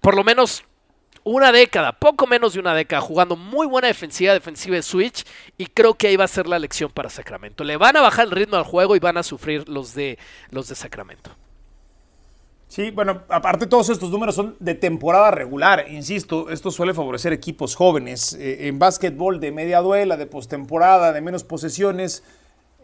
por 0.01 0.17
lo 0.17 0.25
menos 0.25 0.65
una 1.27 1.51
década, 1.51 1.91
poco 1.91 2.29
menos 2.29 2.53
de 2.55 2.61
una 2.61 2.73
década, 2.73 3.03
jugando 3.03 3.35
muy 3.35 3.67
buena 3.67 3.89
defensiva, 3.89 4.33
defensiva 4.33 4.77
de 4.77 4.83
Switch, 4.83 5.25
y 5.59 5.67
creo 5.67 5.95
que 5.95 6.07
ahí 6.07 6.15
va 6.15 6.23
a 6.23 6.29
ser 6.29 6.47
la 6.47 6.57
elección 6.57 6.89
para 6.93 7.11
Sacramento. 7.11 7.65
Le 7.65 7.77
van 7.77 7.97
a 7.97 8.01
bajar 8.01 8.27
el 8.27 8.31
ritmo 8.31 8.57
al 8.57 8.63
juego 8.63 8.95
y 8.95 9.01
van 9.01 9.17
a 9.17 9.25
sufrir 9.25 9.69
los 9.69 9.93
de, 9.93 10.19
los 10.51 10.69
de 10.69 10.77
Sacramento. 10.77 11.33
Sí, 12.69 12.93
bueno, 12.93 13.23
aparte 13.29 13.67
todos 13.67 13.89
estos 13.89 14.11
números 14.11 14.37
son 14.37 14.55
de 14.61 14.77
temporada 14.77 15.33
regular, 15.33 15.87
insisto, 15.91 16.49
esto 16.49 16.71
suele 16.71 16.95
favorecer 16.95 17.33
equipos 17.33 17.75
jóvenes. 17.75 18.35
Eh, 18.35 18.69
en 18.69 18.79
básquetbol 18.79 19.41
de 19.41 19.51
media 19.51 19.81
duela, 19.81 20.17
de 20.17 20.27
postemporada, 20.27 21.13
de 21.13 21.23
menos 21.23 21.43
posesiones, 21.43 22.23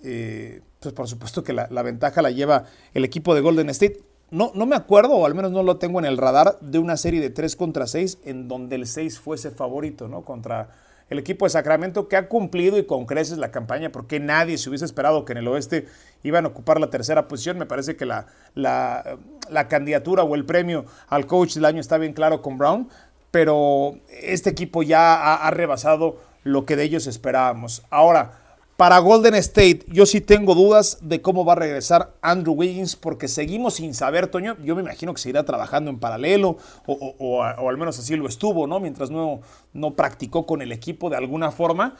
eh, 0.02 0.62
pues 0.80 0.92
por 0.92 1.06
supuesto 1.06 1.44
que 1.44 1.52
la 1.52 1.82
ventaja 1.82 2.22
la 2.22 2.32
lleva 2.32 2.64
el 2.92 3.04
equipo 3.04 3.36
de 3.36 3.40
Golden 3.40 3.70
State 3.70 4.00
no, 4.32 4.50
no 4.54 4.64
me 4.64 4.74
acuerdo, 4.74 5.12
o 5.12 5.26
al 5.26 5.34
menos 5.34 5.52
no 5.52 5.62
lo 5.62 5.76
tengo 5.76 5.98
en 5.98 6.06
el 6.06 6.16
radar, 6.16 6.58
de 6.60 6.78
una 6.78 6.96
serie 6.96 7.20
de 7.20 7.28
3 7.28 7.54
contra 7.54 7.86
6 7.86 8.20
en 8.24 8.48
donde 8.48 8.76
el 8.76 8.86
6 8.86 9.20
fuese 9.20 9.50
favorito, 9.50 10.08
¿no? 10.08 10.24
Contra 10.24 10.70
el 11.10 11.18
equipo 11.18 11.44
de 11.44 11.50
Sacramento 11.50 12.08
que 12.08 12.16
ha 12.16 12.28
cumplido 12.28 12.78
y 12.78 12.86
con 12.86 13.04
creces 13.04 13.36
la 13.36 13.50
campaña, 13.50 13.92
porque 13.92 14.20
nadie 14.20 14.56
se 14.56 14.70
hubiese 14.70 14.86
esperado 14.86 15.26
que 15.26 15.32
en 15.32 15.38
el 15.38 15.48
oeste 15.48 15.86
iban 16.22 16.46
a 16.46 16.48
ocupar 16.48 16.80
la 16.80 16.88
tercera 16.88 17.28
posición. 17.28 17.58
Me 17.58 17.66
parece 17.66 17.94
que 17.94 18.06
la, 18.06 18.26
la, 18.54 19.68
candidatura 19.68 20.22
o 20.22 20.34
el 20.34 20.46
premio 20.46 20.86
al 21.08 21.26
coach 21.26 21.54
del 21.54 21.66
año 21.66 21.80
está 21.80 21.98
bien 21.98 22.14
claro 22.14 22.40
con 22.40 22.56
Brown, 22.56 22.88
pero 23.30 23.98
este 24.08 24.48
equipo 24.48 24.82
ya 24.82 25.14
ha, 25.14 25.46
ha 25.46 25.50
rebasado 25.50 26.16
lo 26.42 26.64
que 26.64 26.76
de 26.76 26.84
ellos 26.84 27.06
esperábamos. 27.06 27.82
Ahora, 27.90 28.41
para 28.76 28.98
Golden 28.98 29.34
State, 29.34 29.84
yo 29.88 30.06
sí 30.06 30.20
tengo 30.20 30.54
dudas 30.54 30.98
de 31.02 31.20
cómo 31.20 31.44
va 31.44 31.52
a 31.52 31.56
regresar 31.56 32.14
Andrew 32.22 32.54
Wiggins, 32.54 32.96
porque 32.96 33.28
seguimos 33.28 33.74
sin 33.74 33.94
saber, 33.94 34.28
Toño. 34.28 34.56
Yo 34.64 34.74
me 34.74 34.82
imagino 34.82 35.12
que 35.14 35.20
se 35.20 35.28
irá 35.28 35.44
trabajando 35.44 35.90
en 35.90 35.98
paralelo, 35.98 36.56
o, 36.86 37.42
al 37.42 37.76
menos 37.76 37.98
así 37.98 38.16
lo 38.16 38.26
estuvo, 38.26 38.66
¿no? 38.66 38.80
Mientras 38.80 39.10
no, 39.10 39.40
no 39.72 39.94
practicó 39.94 40.46
con 40.46 40.62
el 40.62 40.72
equipo 40.72 41.10
de 41.10 41.16
alguna 41.16 41.52
forma. 41.52 41.96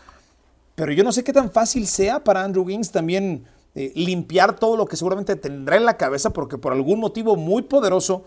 Pero 0.75 0.93
yo 0.93 1.05
no 1.05 1.13
sé 1.13 1.23
qué 1.23 1.33
tan 1.33 1.51
fácil 1.51 1.87
sea 1.87 2.25
para 2.25 2.43
Andrew 2.43 2.65
Wiggins 2.65 2.91
también 2.91 3.45
eh, 3.75 3.93
limpiar 3.95 4.57
todo 4.57 4.77
lo 4.77 4.87
que 4.87 4.97
seguramente 4.97 5.37
tendrá 5.37 5.77
en 5.77 5.85
la 5.85 5.97
cabeza, 5.97 6.31
porque 6.31 6.59
por 6.59 6.73
algún 6.73 7.01
motivo 7.01 7.37
muy 7.37 7.63
poderoso 7.63 8.25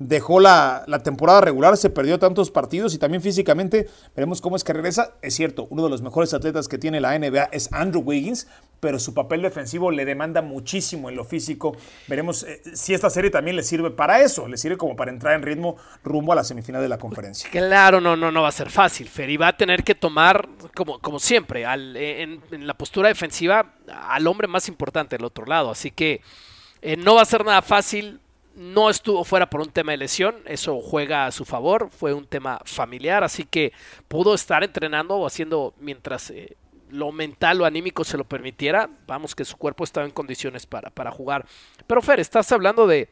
dejó 0.00 0.40
la, 0.40 0.84
temporada 1.04 1.42
regular, 1.42 1.76
se 1.76 1.90
perdió 1.90 2.18
tantos 2.18 2.50
partidos 2.50 2.94
y 2.94 2.98
también 2.98 3.22
físicamente 3.22 3.86
veremos 4.16 4.40
cómo 4.40 4.56
es 4.56 4.64
que 4.64 4.72
regresa. 4.72 5.14
Es 5.20 5.34
cierto, 5.34 5.66
uno 5.70 5.84
de 5.84 5.90
los 5.90 6.00
mejores 6.00 6.32
atletas 6.32 6.68
que 6.68 6.78
tiene 6.78 7.00
la 7.00 7.16
NBA 7.16 7.50
es 7.52 7.70
Andrew 7.70 8.02
Wiggins, 8.02 8.48
pero 8.80 8.98
su 8.98 9.12
papel 9.12 9.42
defensivo 9.42 9.90
le 9.90 10.06
demanda 10.06 10.40
muchísimo 10.40 11.10
en 11.10 11.16
lo 11.16 11.24
físico. 11.24 11.76
Veremos 12.08 12.44
eh, 12.44 12.62
si 12.72 12.94
esta 12.94 13.10
serie 13.10 13.30
también 13.30 13.56
le 13.56 13.62
sirve 13.62 13.90
para 13.90 14.22
eso, 14.22 14.48
le 14.48 14.56
sirve 14.56 14.78
como 14.78 14.96
para 14.96 15.10
entrar 15.10 15.34
en 15.34 15.42
ritmo 15.42 15.76
rumbo 16.02 16.32
a 16.32 16.36
la 16.36 16.44
semifinal 16.44 16.80
de 16.80 16.88
la 16.88 16.96
conferencia. 16.96 17.50
Claro, 17.50 18.00
no, 18.00 18.16
no, 18.16 18.32
no 18.32 18.42
va 18.42 18.48
a 18.48 18.52
ser 18.52 18.70
fácil, 18.70 19.06
Fer, 19.06 19.28
y 19.28 19.36
va 19.36 19.48
a 19.48 19.56
tener 19.58 19.84
que 19.84 19.94
tomar, 19.94 20.48
como, 20.74 20.98
como 20.98 21.18
siempre, 21.18 21.64
en, 21.64 22.40
la 22.66 22.72
postura 22.72 23.08
defensiva 23.08 23.74
al 24.08 24.26
hombre 24.26 24.48
más 24.48 24.66
importante 24.66 25.16
del 25.16 25.26
otro 25.26 25.44
lado, 25.44 25.70
así 25.70 25.90
que 25.90 26.22
eh, 26.80 26.96
no 26.96 27.16
va 27.16 27.22
a 27.22 27.26
ser 27.26 27.44
nada 27.44 27.60
fácil 27.60 28.18
no 28.54 28.90
estuvo 28.90 29.24
fuera 29.24 29.48
por 29.48 29.60
un 29.60 29.70
tema 29.70 29.92
de 29.92 29.98
lesión, 29.98 30.36
eso 30.44 30.80
juega 30.80 31.26
a 31.26 31.32
su 31.32 31.44
favor, 31.44 31.90
fue 31.90 32.12
un 32.12 32.26
tema 32.26 32.60
familiar, 32.64 33.24
así 33.24 33.44
que 33.44 33.72
pudo 34.08 34.34
estar 34.34 34.64
entrenando 34.64 35.16
o 35.16 35.26
haciendo 35.26 35.74
mientras 35.78 36.30
eh, 36.30 36.56
lo 36.90 37.12
mental 37.12 37.60
o 37.60 37.64
anímico 37.64 38.04
se 38.04 38.16
lo 38.16 38.24
permitiera, 38.24 38.90
vamos 39.06 39.34
que 39.34 39.44
su 39.44 39.56
cuerpo 39.56 39.84
estaba 39.84 40.06
en 40.06 40.12
condiciones 40.12 40.66
para, 40.66 40.90
para 40.90 41.10
jugar. 41.10 41.46
Pero 41.86 42.02
Fer, 42.02 42.20
estás 42.20 42.50
hablando 42.52 42.86
de... 42.86 43.08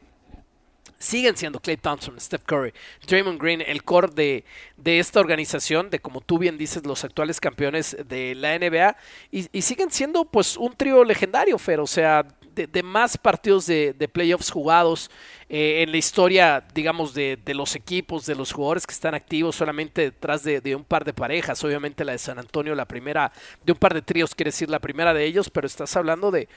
Siguen 0.97 1.37
siendo 1.37 1.61
Clay 1.61 1.77
Thompson, 1.77 2.19
Steph 2.19 2.43
Curry, 2.43 2.73
Draymond 3.07 3.41
Green, 3.41 3.61
el 3.61 3.83
core 3.83 4.09
de, 4.13 4.43
de, 4.75 4.99
esta 4.99 5.21
organización, 5.21 5.89
de 5.89 5.99
como 5.99 6.19
tú 6.19 6.37
bien 6.37 6.57
dices, 6.57 6.85
los 6.85 7.05
actuales 7.05 7.39
campeones 7.39 7.95
de 8.05 8.35
la 8.35 8.59
NBA, 8.59 8.97
y, 9.31 9.47
y 9.57 9.61
siguen 9.61 9.91
siendo 9.91 10.25
pues 10.25 10.57
un 10.57 10.73
trío 10.75 11.05
legendario, 11.05 11.57
Fer, 11.57 11.79
o 11.79 11.87
sea, 11.87 12.25
de, 12.67 12.83
más 12.83 13.17
partidos 13.17 13.65
de, 13.65 14.09
playoffs 14.11 14.51
jugados 14.51 15.09
eh, 15.49 15.83
en 15.83 15.91
la 15.91 15.97
historia, 15.97 16.65
digamos, 16.73 17.13
de, 17.13 17.39
los 17.53 17.75
equipos, 17.75 18.25
de 18.25 18.35
los 18.35 18.51
jugadores 18.51 18.85
que 18.85 18.93
están 18.93 19.15
activos, 19.15 19.55
solamente 19.55 20.01
detrás 20.01 20.43
de, 20.43 20.75
un 20.75 20.83
par 20.83 21.05
de 21.05 21.13
parejas. 21.13 21.63
Obviamente 21.63 22.05
la 22.05 22.13
de 22.13 22.17
San 22.17 22.39
Antonio, 22.39 22.75
la 22.75 22.85
primera, 22.85 23.31
de 23.63 23.71
un 23.71 23.77
par 23.77 23.93
de 23.93 24.01
tríos, 24.01 24.35
quiere 24.35 24.49
decir 24.49 24.69
la 24.69 24.79
primera 24.79 25.13
de 25.13 25.25
ellos, 25.25 25.49
pero 25.49 25.67
estás 25.67 25.95
hablando 25.95 26.31
de, 26.31 26.47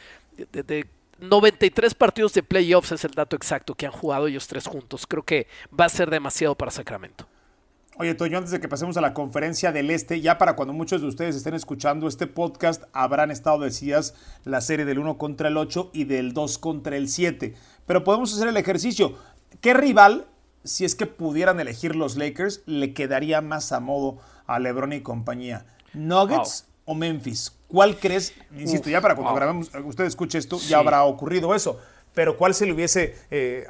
93 1.20 1.94
partidos 1.94 2.32
de 2.34 2.42
playoffs 2.42 2.90
es 2.90 3.04
el 3.04 3.12
dato 3.12 3.36
exacto 3.36 3.76
que 3.76 3.86
han 3.86 3.92
jugado 3.92 4.26
ellos 4.26 4.48
tres 4.48 4.66
juntos. 4.66 5.06
Creo 5.06 5.22
que 5.22 5.46
va 5.78 5.84
a 5.84 5.88
ser 5.88 6.10
demasiado 6.10 6.56
para 6.56 6.72
Sacramento. 6.72 7.28
Oye, 7.98 8.14
Toño, 8.14 8.38
antes 8.38 8.50
de 8.50 8.58
que 8.58 8.68
pasemos 8.68 8.96
a 8.96 9.02
la 9.02 9.12
conferencia 9.12 9.70
del 9.70 9.90
Este, 9.90 10.22
ya 10.22 10.38
para 10.38 10.56
cuando 10.56 10.72
muchos 10.72 11.02
de 11.02 11.08
ustedes 11.08 11.36
estén 11.36 11.52
escuchando 11.52 12.08
este 12.08 12.26
podcast, 12.26 12.84
habrán 12.94 13.30
estado 13.30 13.58
decididas 13.58 14.14
la 14.44 14.62
serie 14.62 14.86
del 14.86 14.98
1 14.98 15.18
contra 15.18 15.48
el 15.48 15.58
8 15.58 15.90
y 15.92 16.04
del 16.04 16.32
2 16.32 16.56
contra 16.56 16.96
el 16.96 17.08
7. 17.08 17.54
Pero 17.84 18.02
podemos 18.02 18.32
hacer 18.32 18.48
el 18.48 18.56
ejercicio. 18.56 19.18
¿Qué 19.60 19.74
rival, 19.74 20.26
si 20.64 20.86
es 20.86 20.94
que 20.94 21.04
pudieran 21.04 21.60
elegir 21.60 21.94
los 21.94 22.16
Lakers, 22.16 22.62
le 22.64 22.94
quedaría 22.94 23.42
más 23.42 23.72
a 23.72 23.80
modo 23.80 24.18
a 24.46 24.58
LeBron 24.58 24.94
y 24.94 25.02
compañía? 25.02 25.66
¿Nuggets 25.92 26.66
o 26.86 26.94
Memphis? 26.94 27.52
¿Cuál 27.68 27.98
crees? 27.98 28.32
Insisto, 28.58 28.88
ya 28.88 29.02
para 29.02 29.16
cuando 29.16 29.34
grabemos, 29.34 29.70
usted 29.84 30.04
escuche 30.04 30.38
esto, 30.38 30.58
ya 30.60 30.78
habrá 30.78 31.04
ocurrido 31.04 31.54
eso. 31.54 31.78
Pero 32.14 32.38
¿cuál 32.38 32.54
se 32.54 32.64
le 32.64 32.72
hubiese 32.72 33.16
eh, 33.30 33.66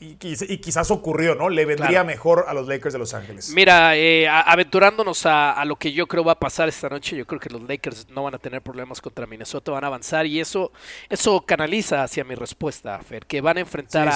y, 0.00 0.14
quizás 0.58 0.92
ocurrió, 0.92 1.34
¿no? 1.34 1.48
Le 1.48 1.64
vendría 1.64 2.04
mejor 2.04 2.44
a 2.46 2.54
los 2.54 2.68
Lakers 2.68 2.92
de 2.92 3.00
Los 3.00 3.14
Ángeles. 3.14 3.50
Mira, 3.50 3.96
eh, 3.96 4.28
aventurándonos 4.28 5.26
a, 5.26 5.64
lo 5.64 5.74
que 5.74 5.92
yo 5.92 6.06
creo 6.06 6.22
va 6.22 6.32
a 6.32 6.38
pasar 6.38 6.68
esta 6.68 6.88
noche, 6.88 7.16
yo 7.16 7.26
creo 7.26 7.40
que 7.40 7.50
los 7.50 7.62
Lakers 7.62 8.08
no 8.10 8.22
van 8.22 8.36
a 8.36 8.38
tener 8.38 8.62
problemas 8.62 9.00
contra 9.00 9.26
Minnesota, 9.26 9.72
van 9.72 9.82
a 9.82 9.88
avanzar 9.88 10.24
y 10.26 10.38
eso, 10.38 10.70
eso 11.08 11.40
canaliza 11.44 12.04
hacia 12.04 12.22
mi 12.22 12.36
respuesta, 12.36 12.96
Fer, 13.00 13.26
que 13.26 13.40
van 13.40 13.56
a 13.56 13.60
enfrentar 13.60 14.08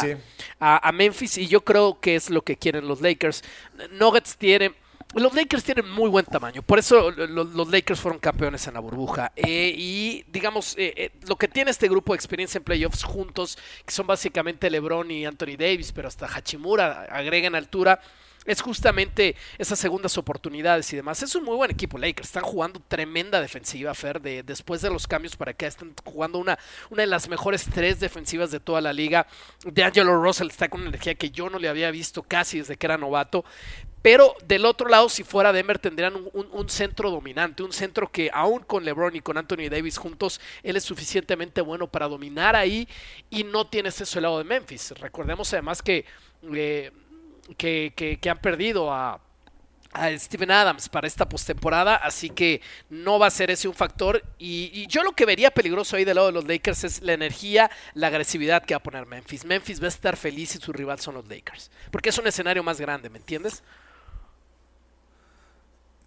a, 0.61 0.89
a, 0.89 0.93
Memphis 0.93 1.39
y 1.39 1.49
yo 1.49 1.63
creo 1.63 1.99
que 2.01 2.15
es 2.15 2.31
lo 2.31 2.43
que 2.43 2.57
quieren 2.57 2.87
los 2.87 3.01
Lakers. 3.01 3.43
Nuggets 3.91 4.37
tienen 4.37 4.75
los 5.21 5.35
Lakers 5.35 5.65
tienen 5.65 5.91
muy 5.91 6.09
buen 6.09 6.25
tamaño, 6.25 6.63
por 6.63 6.79
eso 6.79 7.11
los, 7.11 7.69
Lakers 7.69 8.01
fueron 8.01 8.19
campeones 8.19 8.67
en 8.67 8.75
la 8.75 8.81
burbuja. 8.81 9.33
Eh, 9.37 9.75
y 9.77 10.25
digamos, 10.29 10.75
eh, 10.79 10.95
eh, 10.97 11.11
lo 11.27 11.37
que 11.37 11.49
tiene 11.49 11.71
este 11.71 11.89
grupo 11.89 12.13
de 12.13 12.17
experiencia 12.17 12.59
en 12.59 12.65
playoffs 12.65 13.03
juntos, 13.03 13.59
que 13.85 13.93
son 13.93 14.07
básicamente 14.07 14.71
LeBron 14.71 15.11
y 15.11 15.27
Anthony 15.27 15.57
Davis, 15.59 15.93
pero 15.93 16.09
hasta 16.09 16.27
Hachimura 16.27 17.07
agregan 17.11 17.55
altura, 17.55 18.01
es 18.47 18.61
justamente 18.61 19.37
esas 19.59 19.79
segundas 19.79 20.19
oportunidades 20.19 20.93
y 20.93 20.97
demás. 20.97 21.23
Es 21.23 21.35
un 21.35 21.45
muy 21.45 21.57
buen 21.57 21.71
equipo, 21.71 21.99
Lakers. 21.99 22.29
Están 22.29 22.43
jugando 22.43 22.81
tremenda 22.89 23.41
defensiva, 23.41 23.95
Fer. 23.95 24.21
De, 24.21 24.43
después 24.43 24.81
de 24.83 24.91
los 24.91 25.07
cambios 25.07 25.37
para 25.37 25.53
acá, 25.53 25.67
están 25.67 25.95
jugando 26.05 26.39
una, 26.39 26.59
una 26.91 27.03
de 27.03 27.09
las 27.09 27.29
mejores 27.29 27.67
tres 27.73 28.01
defensivas 28.01 28.51
de 28.51 28.61
toda 28.61 28.81
la 28.81 28.93
liga. 28.93 29.27
De 29.65 29.85
Angelo 29.85 30.21
Russell 30.23 30.49
está 30.49 30.69
con 30.69 30.81
una 30.81 30.91
energía 30.91 31.15
que 31.15 31.31
yo 31.31 31.49
no 31.51 31.59
le 31.59 31.69
había 31.69 31.91
visto 31.91 32.23
casi 32.23 32.59
desde 32.59 32.77
que 32.77 32.87
era 32.87 32.99
novato. 32.99 33.45
Pero 34.03 34.35
del 34.45 34.65
otro 34.65 34.89
lado, 34.89 35.09
si 35.09 35.23
fuera 35.23 35.53
Denver, 35.53 35.79
tendrían 35.79 36.15
un, 36.33 36.69
centro 36.69 37.09
dominante, 37.09 37.63
un 37.63 37.73
centro 37.73 38.11
que 38.11 38.31
aún 38.35 38.65
con 38.65 38.85
LeBron 38.85 39.15
y 39.15 39.21
con 39.21 39.39
Anthony 39.39 39.69
Davis 39.71 39.97
juntos, 39.97 40.41
él 40.65 40.77
es 40.77 40.83
suficientemente 40.83 41.61
bueno 41.61 41.87
para 41.87 42.09
dominar 42.09 42.57
ahí 42.57 42.89
y 43.31 43.45
no 43.45 43.69
tienes 43.69 44.01
eso 44.01 44.19
el 44.19 44.25
de 44.39 44.45
Memphis. 44.45 44.93
Recordemos 44.99 45.53
además 45.53 45.83
que, 45.83 46.05
eh, 46.53 46.91
que, 47.55 48.19
han 48.29 48.39
perdido 48.39 48.93
a, 48.93 49.21
a 49.93 50.19
Steven 50.19 50.51
Adams 50.51 50.89
para 50.89 51.07
esta 51.07 51.29
postemporada, 51.29 51.97
así 51.97 52.31
que 52.31 52.61
no 52.91 53.19
va 53.19 53.27
a 53.27 53.31
ser 53.31 53.51
ese 53.51 53.69
un 53.69 53.75
factor. 53.75 54.23
Y, 54.39 54.71
y, 54.73 54.87
yo 54.87 55.03
lo 55.03 55.13
que 55.13 55.27
vería 55.27 55.51
peligroso 55.51 55.97
ahí 55.97 56.05
del 56.05 56.17
lado 56.17 56.29
de 56.29 56.33
los 56.33 56.47
Lakers 56.47 56.85
es 56.85 57.03
la 57.03 57.13
energía, 57.13 57.71
la 57.95 58.09
agresividad 58.09 58.65
que 58.65 58.75
va 58.75 58.79
a 58.79 58.83
poner 58.83 59.07
Memphis. 59.07 59.45
Memphis 59.45 59.81
va 59.81 59.87
a 59.87 59.89
estar 59.89 60.17
feliz 60.17 60.51
si 60.51 60.59
su 60.59 60.73
rival 60.73 61.01
son 61.01 61.15
los 61.15 61.29
Lakers, 61.29 61.71
porque 61.91 62.11
es 62.11 62.19
un 62.19 62.27
escenario 62.27 62.63
más 62.63 62.81
grande, 62.81 63.11
¿me 63.11 63.19
entiendes? 63.19 63.63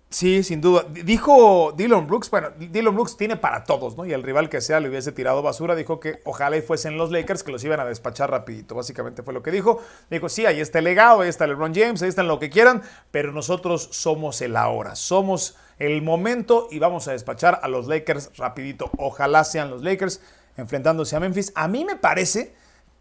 Sí, 0.09 0.43
sin 0.43 0.61
duda. 0.61 0.85
Dijo 0.89 1.73
Dylan 1.75 2.07
Brooks, 2.07 2.29
bueno, 2.29 2.49
Dylan 2.57 2.93
Brooks 2.93 3.17
tiene 3.17 3.35
para 3.35 3.63
todos, 3.65 3.97
¿no? 3.97 4.05
Y 4.05 4.13
el 4.13 4.23
rival 4.23 4.49
que 4.49 4.61
sea 4.61 4.79
le 4.79 4.87
hubiese 4.87 5.11
tirado 5.11 5.41
basura, 5.41 5.75
dijo 5.75 5.99
que 5.99 6.21
ojalá 6.23 6.55
y 6.55 6.61
fuesen 6.61 6.97
los 6.97 7.11
Lakers 7.11 7.43
que 7.43 7.51
los 7.51 7.63
iban 7.65 7.81
a 7.81 7.85
despachar 7.85 8.31
rapidito. 8.31 8.75
Básicamente 8.75 9.23
fue 9.23 9.33
lo 9.33 9.43
que 9.43 9.51
dijo. 9.51 9.81
Dijo, 10.09 10.29
sí, 10.29 10.45
ahí 10.45 10.61
está 10.61 10.79
el 10.79 10.85
legado, 10.85 11.21
ahí 11.21 11.29
está 11.29 11.47
LeBron 11.47 11.73
James, 11.75 12.01
ahí 12.01 12.07
están 12.07 12.29
lo 12.29 12.39
que 12.39 12.49
quieran, 12.49 12.81
pero 13.11 13.33
nosotros 13.33 13.89
somos 13.91 14.41
el 14.41 14.55
ahora, 14.55 14.95
somos 14.95 15.57
el 15.79 16.01
momento 16.01 16.69
y 16.71 16.79
vamos 16.79 17.09
a 17.09 17.11
despachar 17.11 17.59
a 17.61 17.67
los 17.67 17.87
Lakers 17.87 18.37
rapidito. 18.37 18.91
Ojalá 18.97 19.43
sean 19.43 19.69
los 19.69 19.83
Lakers 19.83 20.21
enfrentándose 20.55 21.15
a 21.17 21.19
Memphis. 21.19 21.51
A 21.55 21.67
mí 21.67 21.83
me 21.83 21.97
parece 21.97 22.55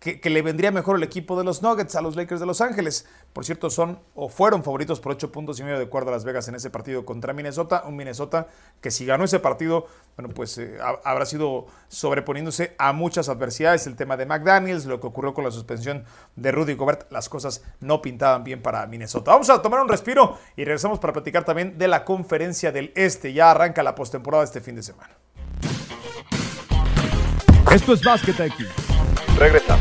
que, 0.04 0.30
le 0.30 0.42
vendría 0.42 0.70
mejor 0.70 0.96
el 0.96 1.02
equipo 1.02 1.37
de 1.38 1.44
los 1.44 1.62
Nuggets 1.62 1.96
a 1.96 2.02
los 2.02 2.14
Lakers 2.14 2.38
de 2.38 2.46
Los 2.46 2.61
Ángeles. 2.61 3.06
Por 3.32 3.44
cierto, 3.46 3.70
son 3.70 3.99
o 4.14 4.28
fueron 4.28 4.62
favoritos 4.62 5.00
por 5.00 5.12
8 5.12 5.32
puntos 5.32 5.58
y 5.58 5.62
medio 5.62 5.78
de 5.78 5.84
acuerdo 5.84 6.11
a 6.11 6.12
Las 6.12 6.25
Vegas 6.25 6.46
en 6.49 6.54
ese 6.54 6.68
partido 6.68 7.06
contra 7.06 7.32
Minnesota. 7.32 7.84
Un 7.87 7.96
Minnesota 7.96 8.49
que 8.82 8.90
si 8.90 9.06
ganó 9.06 9.25
ese 9.25 9.40
partido, 9.40 9.87
bueno, 10.16 10.34
pues 10.34 10.58
eh, 10.58 10.78
habrá 11.04 11.25
sido 11.25 11.66
sobreponiéndose 11.88 12.75
a 12.78 12.92
muchas 12.92 13.30
adversidades. 13.30 13.87
El 13.87 13.96
tema 13.96 14.18
de 14.18 14.26
McDaniels, 14.26 14.84
lo 14.84 15.00
que 15.00 15.06
ocurrió 15.06 15.32
con 15.32 15.42
la 15.44 15.50
suspensión 15.50 16.04
de 16.37 16.52
Rudy 16.52 16.75
Gobert, 16.75 17.11
las 17.11 17.30
cosas 17.30 17.62
no 17.80 18.02
pintaban 18.02 18.44
bien 18.44 18.61
para 18.61 18.87
Minnesota. 18.87 19.30
Vamos 19.30 19.49
a 19.49 19.62
tomar 19.62 19.80
un 19.80 19.88
respiro 19.88 20.37
y 20.54 20.64
regresamos 20.64 20.99
para 20.99 21.14
platicar 21.14 21.44
también 21.44 21.78
de 21.78 21.88
la 21.88 22.04
conferencia 22.04 22.73
del 22.73 22.92
Este. 22.94 23.32
Ya 23.32 23.50
arranca 23.50 23.82
la 23.82 23.94
postemporada 23.94 24.44
este 24.44 24.61
fin 24.61 24.76
de 24.76 24.82
semana. 24.82 25.16
Esto 27.73 27.94
es 27.94 28.02
Basket 28.02 28.46
IQ. 28.46 28.84
Regresamos. 29.38 29.74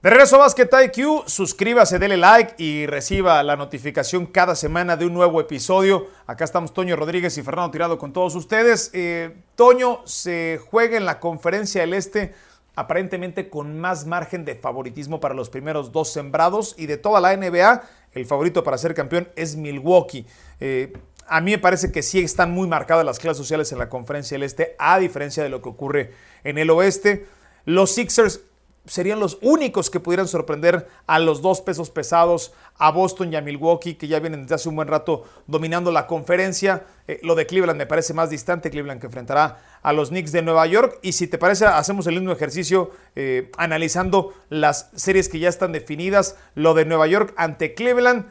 De 0.00 0.10
regreso 0.10 0.36
a 0.36 0.38
Basket 0.38 0.68
IQ, 0.84 1.26
suscríbase, 1.26 1.98
dele 1.98 2.16
like 2.16 2.54
y 2.56 2.86
reciba 2.86 3.42
la 3.42 3.56
notificación 3.56 4.26
cada 4.26 4.54
semana 4.54 4.96
de 4.96 5.06
un 5.06 5.12
nuevo 5.12 5.40
episodio. 5.40 6.06
Acá 6.28 6.44
estamos 6.44 6.72
Toño 6.72 6.94
Rodríguez 6.94 7.36
y 7.36 7.42
Fernando 7.42 7.72
Tirado 7.72 7.98
con 7.98 8.12
todos 8.12 8.36
ustedes. 8.36 8.90
Eh, 8.92 9.34
Toño 9.56 10.02
se 10.04 10.60
juega 10.70 10.96
en 10.96 11.04
la 11.04 11.18
conferencia 11.18 11.80
del 11.80 11.94
Este 11.94 12.32
aparentemente 12.76 13.50
con 13.50 13.80
más 13.80 14.06
margen 14.06 14.44
de 14.44 14.54
favoritismo 14.54 15.18
para 15.18 15.34
los 15.34 15.50
primeros 15.50 15.90
dos 15.90 16.12
sembrados 16.12 16.76
y 16.78 16.86
de 16.86 16.96
toda 16.96 17.20
la 17.20 17.36
NBA, 17.36 17.82
el 18.12 18.24
favorito 18.24 18.62
para 18.62 18.78
ser 18.78 18.94
campeón 18.94 19.28
es 19.34 19.56
Milwaukee. 19.56 20.24
Eh, 20.60 20.92
a 21.26 21.40
mí 21.40 21.50
me 21.50 21.58
parece 21.58 21.90
que 21.90 22.04
sí 22.04 22.20
están 22.20 22.52
muy 22.52 22.68
marcadas 22.68 23.04
las 23.04 23.18
clases 23.18 23.38
sociales 23.38 23.72
en 23.72 23.78
la 23.78 23.88
conferencia 23.88 24.36
del 24.36 24.44
Este, 24.44 24.76
a 24.78 25.00
diferencia 25.00 25.42
de 25.42 25.48
lo 25.48 25.60
que 25.60 25.70
ocurre 25.70 26.12
en 26.44 26.56
el 26.56 26.70
Oeste. 26.70 27.26
Los 27.64 27.90
Sixers 27.90 28.42
serían 28.88 29.20
los 29.20 29.38
únicos 29.42 29.90
que 29.90 30.00
pudieran 30.00 30.26
sorprender 30.26 30.88
a 31.06 31.18
los 31.18 31.42
dos 31.42 31.60
pesos 31.60 31.90
pesados, 31.90 32.52
a 32.76 32.90
Boston 32.90 33.32
y 33.32 33.36
a 33.36 33.40
Milwaukee, 33.40 33.94
que 33.94 34.08
ya 34.08 34.18
vienen 34.18 34.42
desde 34.42 34.56
hace 34.56 34.68
un 34.68 34.76
buen 34.76 34.88
rato 34.88 35.24
dominando 35.46 35.92
la 35.92 36.06
conferencia. 36.06 36.84
Eh, 37.06 37.20
lo 37.22 37.34
de 37.34 37.46
Cleveland 37.46 37.78
me 37.78 37.86
parece 37.86 38.14
más 38.14 38.30
distante, 38.30 38.70
Cleveland 38.70 39.00
que 39.00 39.06
enfrentará 39.06 39.58
a 39.82 39.92
los 39.92 40.08
Knicks 40.08 40.32
de 40.32 40.42
Nueva 40.42 40.66
York. 40.66 40.98
Y 41.02 41.12
si 41.12 41.26
te 41.26 41.38
parece, 41.38 41.66
hacemos 41.66 42.06
el 42.06 42.14
mismo 42.14 42.32
ejercicio 42.32 42.90
eh, 43.14 43.50
analizando 43.56 44.32
las 44.48 44.90
series 44.96 45.28
que 45.28 45.38
ya 45.38 45.48
están 45.48 45.72
definidas. 45.72 46.36
Lo 46.54 46.74
de 46.74 46.84
Nueva 46.84 47.06
York 47.06 47.34
ante 47.36 47.74
Cleveland. 47.74 48.26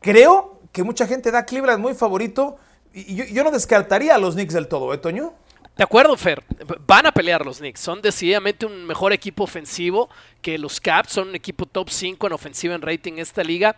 Creo 0.00 0.60
que 0.72 0.84
mucha 0.84 1.06
gente 1.06 1.30
da 1.30 1.44
Cleveland 1.44 1.82
muy 1.82 1.94
favorito. 1.94 2.56
Y 2.94 3.16
yo, 3.16 3.24
yo 3.24 3.44
no 3.44 3.50
descartaría 3.50 4.14
a 4.14 4.18
los 4.18 4.34
Knicks 4.34 4.54
del 4.54 4.68
todo, 4.68 4.94
¿eh, 4.94 4.98
Toño? 4.98 5.34
De 5.78 5.84
acuerdo, 5.84 6.16
Fer. 6.16 6.42
Van 6.88 7.06
a 7.06 7.12
pelear 7.12 7.46
los 7.46 7.58
Knicks. 7.58 7.78
Son 7.78 8.02
decididamente 8.02 8.66
un 8.66 8.84
mejor 8.84 9.12
equipo 9.12 9.44
ofensivo 9.44 10.10
que 10.42 10.58
los 10.58 10.80
Caps. 10.80 11.12
Son 11.12 11.28
un 11.28 11.36
equipo 11.36 11.66
top 11.66 11.88
5 11.88 12.26
en 12.26 12.32
ofensiva 12.32 12.74
en 12.74 12.82
rating 12.82 13.12
en 13.12 13.18
esta 13.20 13.44
liga. 13.44 13.76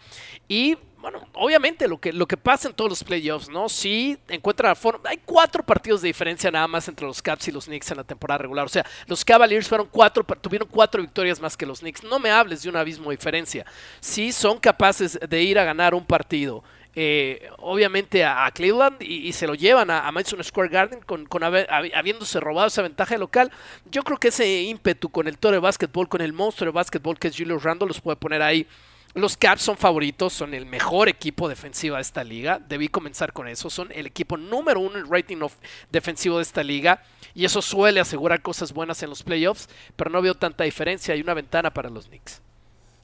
Y 0.48 0.78
bueno, 0.96 1.28
obviamente 1.34 1.86
lo 1.86 1.98
que, 1.98 2.14
lo 2.14 2.26
que 2.26 2.38
pasa 2.38 2.68
en 2.68 2.74
todos 2.74 2.88
los 2.88 3.04
playoffs, 3.04 3.50
¿no? 3.50 3.68
Sí 3.68 4.16
encuentra 4.28 4.70
la 4.70 4.74
forma. 4.74 5.10
Hay 5.10 5.18
cuatro 5.26 5.62
partidos 5.62 6.00
de 6.00 6.08
diferencia 6.08 6.50
nada 6.50 6.66
más 6.66 6.88
entre 6.88 7.06
los 7.06 7.20
Caps 7.20 7.48
y 7.48 7.52
los 7.52 7.66
Knicks 7.66 7.90
en 7.90 7.98
la 7.98 8.04
temporada 8.04 8.38
regular. 8.38 8.64
O 8.64 8.70
sea, 8.70 8.86
los 9.06 9.22
Cavaliers 9.22 9.68
fueron 9.68 9.86
cuatro, 9.90 10.24
tuvieron 10.40 10.68
cuatro 10.70 11.02
victorias 11.02 11.38
más 11.38 11.54
que 11.54 11.66
los 11.66 11.80
Knicks. 11.80 12.02
No 12.02 12.18
me 12.18 12.30
hables 12.30 12.62
de 12.62 12.70
un 12.70 12.76
abismo 12.76 13.10
de 13.10 13.16
diferencia. 13.18 13.66
Sí 14.00 14.32
son 14.32 14.58
capaces 14.58 15.20
de 15.20 15.42
ir 15.42 15.58
a 15.58 15.64
ganar 15.64 15.94
un 15.94 16.06
partido 16.06 16.64
eh, 16.96 17.48
obviamente 17.58 18.24
a, 18.24 18.50
Cleveland 18.52 19.00
y, 19.00 19.32
se 19.32 19.46
lo 19.46 19.54
llevan 19.54 19.90
a, 19.90 20.10
Madison 20.10 20.42
Square 20.42 20.68
Garden 20.68 21.00
con, 21.00 21.28
habiéndose 21.42 22.40
robado 22.40 22.68
esa 22.68 22.82
ventaja 22.82 23.16
local. 23.16 23.50
Yo 23.90 24.02
creo 24.02 24.18
que 24.18 24.28
ese 24.28 24.62
ímpetu 24.62 25.08
con 25.08 25.28
el 25.28 25.38
toro 25.38 25.54
de 25.54 25.60
básquetbol, 25.60 26.08
con 26.08 26.20
el 26.20 26.32
monstruo 26.32 26.70
de 26.70 26.74
básquetbol 26.74 27.18
que 27.18 27.28
es 27.28 27.36
Julius 27.36 27.62
Randle, 27.62 27.88
los 27.88 28.00
puede 28.00 28.16
poner 28.16 28.42
ahí. 28.42 28.66
Los 29.14 29.36
Caps 29.36 29.62
son 29.62 29.76
favoritos, 29.76 30.32
son 30.32 30.54
el 30.54 30.66
mejor 30.66 31.08
equipo 31.08 31.48
defensivo 31.48 31.96
de 31.96 32.02
esta 32.02 32.22
liga. 32.22 32.60
Debí 32.60 32.88
comenzar 32.88 33.32
con 33.32 33.48
eso. 33.48 33.68
Son 33.68 33.88
el 33.92 34.06
equipo 34.06 34.36
número 34.36 34.78
uno 34.78 34.98
en 34.98 35.10
rating 35.10 35.38
of 35.42 35.56
defensivo 35.90 36.36
de 36.36 36.42
esta 36.42 36.62
liga. 36.62 37.02
Y 37.34 37.44
eso 37.44 37.60
suele 37.60 37.98
asegurar 37.98 38.40
cosas 38.40 38.72
buenas 38.72 39.02
en 39.02 39.10
los 39.10 39.24
playoffs. 39.24 39.68
Pero 39.96 40.10
no 40.10 40.22
veo 40.22 40.34
tanta 40.34 40.62
diferencia. 40.62 41.12
Hay 41.12 41.22
una 41.22 41.34
ventana 41.34 41.72
para 41.72 41.90
los 41.90 42.06
Knicks. 42.06 42.40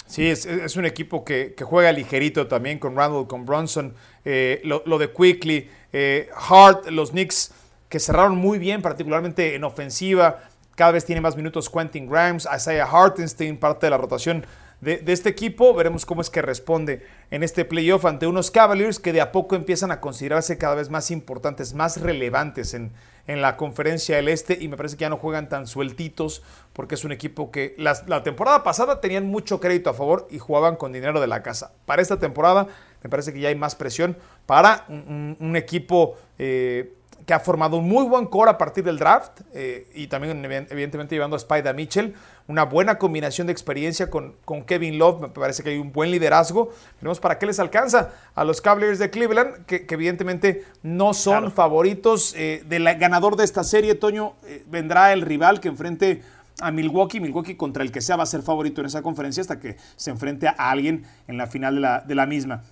Sí, 0.07 0.29
es, 0.29 0.77
un 0.77 0.87
equipo 0.87 1.25
que, 1.25 1.55
juega 1.61 1.90
ligerito 1.90 2.47
también 2.47 2.79
con 2.79 2.97
Randall, 2.97 3.27
con 3.27 3.45
Bronson, 3.45 3.95
eh, 4.25 4.62
lo, 4.64 4.99
de 4.99 5.12
Quickly, 5.12 5.69
eh, 5.92 6.29
Hart, 6.49 6.88
los 6.90 7.11
Knicks 7.11 7.53
que 7.88 7.99
cerraron 8.01 8.37
muy 8.37 8.59
bien, 8.59 8.83
particularmente 8.83 9.55
en 9.55 9.64
ofensiva. 9.64 10.40
Cada 10.75 10.92
vez 10.92 11.05
tiene 11.05 11.21
más 11.21 11.37
minutos 11.37 11.71
Quentin 11.71 12.09
Grimes, 12.09 12.47
Isaiah 12.55 12.85
Hartenstein, 12.85 13.57
parte 13.57 13.87
de 13.87 13.90
la 13.90 13.99
rotación 13.99 14.47
de, 14.81 15.03
este 15.07 15.29
equipo. 15.29 15.75
Veremos 15.75 16.05
cómo 16.07 16.21
es 16.21 16.31
que 16.31 16.42
responde 16.42 17.05
en 17.31 17.42
este 17.42 17.64
playoff 17.64 18.05
ante 18.05 18.27
unos 18.27 18.51
Cavaliers 18.51 18.99
que 18.99 19.12
de 19.12 19.21
a 19.21 19.33
poco 19.33 19.57
empiezan 19.57 19.90
a 19.90 20.01
considerarse 20.01 20.59
cada 20.59 20.75
vez 20.75 20.90
más 20.90 21.11
importantes, 21.11 21.75
más 21.75 22.01
relevantes 22.01 22.75
en, 22.75 22.92
en 23.26 23.42
la 23.42 23.56
conferencia 23.56 24.16
del 24.16 24.28
Este 24.28 24.56
y 24.60 24.68
me 24.68 24.76
parece 24.76 24.96
que 24.96 25.02
ya 25.02 25.10
no 25.10 25.16
juegan 25.16 25.48
tan 25.48 25.66
sueltitos 25.66 26.42
porque 26.72 26.94
es 26.94 27.04
un 27.04 27.12
equipo 27.12 27.50
que 27.50 27.74
la, 27.78 28.22
temporada 28.22 28.62
pasada 28.62 29.00
tenían 29.00 29.26
mucho 29.26 29.60
crédito 29.60 29.90
a 29.90 29.94
favor 29.94 30.28
y 30.30 30.38
jugaban 30.38 30.76
con 30.76 30.92
dinero 30.92 31.20
de 31.20 31.26
la 31.26 31.42
casa. 31.42 31.72
Para 31.86 32.02
esta 32.02 32.18
temporada 32.18 32.66
me 33.02 33.10
parece 33.10 33.32
que 33.32 33.40
ya 33.40 33.48
hay 33.48 33.54
más 33.54 33.74
presión 33.74 34.16
para 34.46 34.84
un, 34.88 35.56
equipo 35.56 36.16
eh, 36.38 36.94
que 37.26 37.34
ha 37.34 37.40
formado 37.40 37.78
un 37.78 37.88
muy 37.88 38.06
buen 38.06 38.26
core 38.26 38.52
a 38.52 38.56
partir 38.56 38.84
del 38.84 38.98
draft 38.98 39.40
eh, 39.52 39.90
y 39.94 40.06
también 40.06 40.44
evidentemente 40.70 41.16
llevando 41.16 41.34
a 41.34 41.38
Spider 41.38 41.74
Mitchell, 41.74 42.14
una 42.46 42.64
buena 42.64 42.98
combinación 42.98 43.48
de 43.48 43.52
experiencia 43.52 44.08
con, 44.08 44.34
con, 44.44 44.62
Kevin 44.62 44.96
Love, 44.96 45.22
me 45.22 45.28
parece 45.28 45.64
que 45.64 45.70
hay 45.70 45.78
un 45.78 45.92
buen 45.92 46.12
liderazgo, 46.12 46.72
veremos 47.00 47.18
para 47.18 47.40
qué 47.40 47.46
les 47.46 47.58
alcanza 47.58 48.12
a 48.36 48.44
los 48.44 48.60
Cavaliers 48.60 49.00
de 49.00 49.10
Cleveland, 49.10 49.66
que, 49.66 49.84
evidentemente 49.90 50.64
no 50.84 51.14
son 51.14 51.50
favoritos 51.50 52.32
eh, 52.36 52.62
del 52.66 52.84
ganador 52.96 53.34
de 53.34 53.42
esta 53.42 53.64
serie, 53.64 53.96
Toño, 53.96 54.34
eh, 54.44 54.64
vendrá 54.68 55.12
el 55.12 55.22
rival 55.22 55.58
que 55.58 55.66
enfrente 55.66 56.22
a 56.60 56.70
Milwaukee, 56.70 57.18
Milwaukee 57.18 57.56
contra 57.56 57.82
el 57.82 57.90
que 57.90 58.00
sea 58.00 58.14
va 58.14 58.22
a 58.22 58.26
ser 58.26 58.42
favorito 58.42 58.80
en 58.80 58.86
esa 58.86 59.02
conferencia 59.02 59.40
hasta 59.40 59.58
que 59.58 59.76
se 59.96 60.10
enfrente 60.10 60.46
a 60.46 60.54
alguien 60.70 61.04
en 61.26 61.36
la 61.36 61.48
final 61.48 61.74
de 61.74 61.80
la, 61.80 62.00
de 62.00 62.14
la 62.14 62.24
misma. 62.26 62.62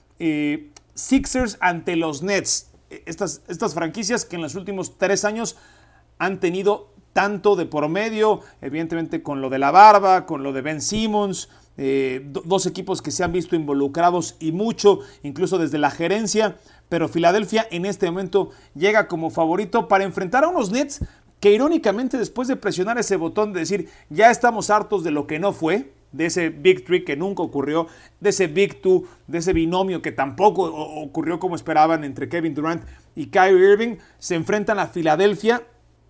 Sixers 0.95 1.59
ante 1.61 1.97
los 1.97 2.23
Nets 2.23 2.71
estas, 3.07 3.43
estas 3.49 3.75
franquicias 3.75 4.25
que 4.25 4.37
en 4.37 4.43
los 4.43 4.55
últimos 4.55 4.99
tres 4.99 5.25
años 5.25 5.57
han 6.19 6.41
tenido 6.41 6.93
tanto 7.13 7.57
de 7.57 7.67
por 7.67 7.89
medio, 7.89 8.41
evidentemente 8.61 9.23
con 9.23 9.41
lo 9.41 9.49
de 9.49 9.59
la 9.59 9.71
barba, 9.71 10.27
con 10.27 10.43
lo 10.43 10.53
de 10.53 10.63
Ben 10.63 10.83
Simmons, 10.83 11.49
eh, 11.77 12.23
dos 12.25 12.67
equipos 12.67 13.03
que 13.03 13.11
se 13.11 13.25
han 13.25 13.33
visto 13.33 13.57
involucrados 13.57 14.37
y 14.39 14.53
mucho, 14.53 15.01
incluso 15.23 15.59
desde 15.59 15.79
la 15.79 15.91
gerencia, 15.91 16.57
pero 16.89 17.09
Filadelfia 17.09 17.67
en 17.71 17.87
este 17.87 18.07
momento 18.07 18.51
llega 18.75 19.09
como 19.09 19.31
favorito 19.31 19.89
para 19.89 20.05
enfrentar 20.05 20.45
a 20.45 20.49
unos 20.49 20.71
Nets 20.71 21.01
que 21.41 21.53
irónicamente 21.53 22.17
después 22.17 22.49
de 22.49 22.57
presionar 22.57 22.99
ese 22.99 23.17
botón 23.17 23.53
de 23.53 23.61
decir 23.61 23.89
ya 24.09 24.31
estamos 24.31 24.71
hartos 24.71 25.03
de 25.05 25.11
lo 25.11 25.27
que 25.27 25.39
no 25.39 25.53
fue, 25.53 25.94
de 26.15 26.27
ese 26.27 26.49
Big 26.51 26.85
Three 26.85 27.05
que 27.05 27.17
nunca 27.17 27.43
ocurrió, 27.43 27.89
de 28.21 28.31
ese 28.31 28.47
Big 28.47 28.81
Two, 28.81 29.05
de 29.27 29.39
ese 29.39 29.53
binomio 29.53 30.01
que 30.01 30.13
tampoco 30.13 30.63
ocurrió 30.63 31.41
como 31.41 31.57
esperaban 31.57 32.05
entre 32.05 32.29
Kevin 32.29 32.55
Durant 32.55 32.85
y 33.17 33.27
Kyrie 33.27 33.73
Irving, 33.73 33.97
se 34.19 34.37
enfrentan 34.37 34.79
a 34.79 34.87
Filadelfia 34.87 35.63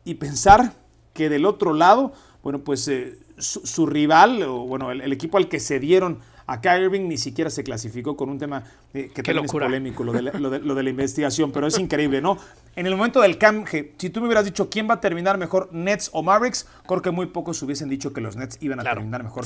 y 0.04 0.14
pensar 0.14 0.74
que 1.14 1.30
del 1.30 1.46
otro 1.46 1.72
lado, 1.72 2.12
bueno, 2.42 2.60
pues 2.60 2.86
eh, 2.88 3.18
su, 3.38 3.86
rival, 3.86 4.42
o 4.42 4.66
bueno, 4.66 4.90
el, 4.90 5.12
equipo 5.12 5.38
al 5.38 5.48
que 5.48 5.58
se 5.58 5.80
dieron 5.80 6.20
a 6.46 6.78
Irving 6.78 7.08
ni 7.08 7.18
siquiera 7.18 7.50
se 7.50 7.64
clasificó 7.64 8.16
con 8.16 8.28
un 8.28 8.38
tema 8.38 8.64
eh, 8.92 9.10
que 9.14 9.22
también 9.22 9.46
es 9.46 9.52
polémico, 9.52 10.04
lo 10.04 10.12
de, 10.12 10.22
la, 10.22 10.90
investigación, 10.90 11.52
pero 11.52 11.66
es 11.66 11.78
increíble, 11.78 12.20
¿no? 12.20 12.38
En 12.76 12.86
el 12.86 12.96
momento 12.96 13.20
del 13.20 13.38
canje, 13.38 13.94
si 13.98 14.10
tú 14.10 14.20
me 14.20 14.26
hubieras 14.26 14.44
dicho 14.44 14.68
quién 14.68 14.88
va 14.88 14.94
a 14.94 15.00
terminar 15.00 15.38
mejor, 15.38 15.68
Nets 15.72 16.10
o 16.12 16.22
Mavericks, 16.22 16.66
creo 16.86 17.02
que 17.02 17.10
muy 17.10 17.26
pocos 17.26 17.62
hubiesen 17.62 17.88
dicho 17.88 18.12
que 18.12 18.20
los 18.20 18.36
Nets 18.36 18.58
iban 18.60 18.80
a 18.80 18.82
terminar 18.82 19.22
mejor 19.22 19.44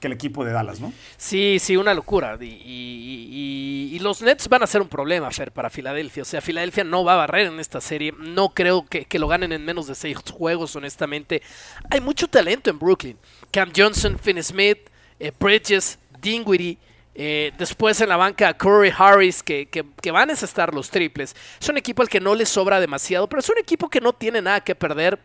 que 0.00 0.06
el 0.06 0.12
equipo 0.12 0.44
de 0.44 0.52
Dallas, 0.52 0.80
¿no? 0.80 0.92
Sí, 1.16 1.58
sí, 1.58 1.76
una 1.76 1.94
locura. 1.94 2.38
Y, 2.40 3.98
los 4.00 4.22
Nets 4.22 4.48
van 4.48 4.62
a 4.62 4.66
ser 4.66 4.82
un 4.82 4.88
problema, 4.88 5.30
Fer, 5.30 5.50
para 5.50 5.70
Filadelfia. 5.70 6.22
O 6.22 6.26
sea, 6.26 6.40
Filadelfia 6.40 6.84
no 6.84 7.02
va 7.02 7.14
a 7.14 7.16
barrer 7.16 7.46
en 7.46 7.58
esta 7.58 7.80
serie. 7.80 8.12
No 8.18 8.50
creo 8.50 8.86
que, 8.86 9.06
lo 9.18 9.26
ganen 9.26 9.52
en 9.52 9.64
menos 9.64 9.86
de 9.86 9.94
seis 9.94 10.18
juegos, 10.30 10.76
honestamente. 10.76 11.42
Hay 11.90 12.00
mucho 12.00 12.28
talento 12.28 12.70
en 12.70 12.78
Brooklyn. 12.78 13.16
Cam 13.50 13.72
Johnson, 13.74 14.18
Finn 14.18 14.42
Smith, 14.42 14.78
eh, 15.18 15.32
Bridges, 15.38 15.98
Dinwiddie. 16.20 16.78
Eh, 17.18 17.52
después 17.56 17.98
en 18.02 18.10
la 18.10 18.16
banca 18.18 18.52
Curry 18.52 18.92
Harris, 18.96 19.42
que, 19.42 19.66
van 20.12 20.22
a 20.24 20.26
necesitar 20.26 20.74
los 20.74 20.90
triples. 20.90 21.34
Es 21.58 21.68
un 21.68 21.78
equipo 21.78 22.02
al 22.02 22.10
que 22.10 22.20
no 22.20 22.34
le 22.34 22.44
sobra 22.44 22.78
demasiado, 22.78 23.26
pero 23.26 23.40
es 23.40 23.48
un 23.48 23.58
equipo 23.58 23.88
que 23.88 24.02
no 24.02 24.12
tiene 24.12 24.42
nada 24.42 24.60
que 24.60 24.74
perder. 24.74 25.18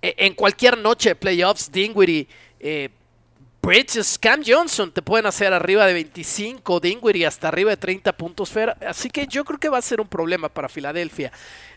Eh, 0.00 0.14
en 0.16 0.34
cualquier 0.34 0.78
noche 0.78 1.10
de 1.10 1.16
playoffs, 1.16 1.70
Dinwiddie, 1.70 2.26
eh, 2.60 2.88
Bridges, 3.60 4.18
Cam 4.18 4.42
Johnson 4.46 4.90
te 4.90 5.02
pueden 5.02 5.26
hacer 5.26 5.52
arriba 5.52 5.84
de 5.84 5.92
25, 5.92 6.80
Dinwiddie 6.80 7.26
hasta 7.26 7.48
arriba 7.48 7.68
de 7.68 7.76
30 7.76 8.16
puntos. 8.16 8.50
Así 8.86 9.10
que 9.10 9.26
yo 9.26 9.44
creo 9.44 9.58
que 9.58 9.68
va 9.68 9.76
a 9.76 9.82
ser 9.82 10.00
un 10.00 10.08
problema 10.08 10.48
para 10.48 10.70
Filadelfia. 10.70 11.30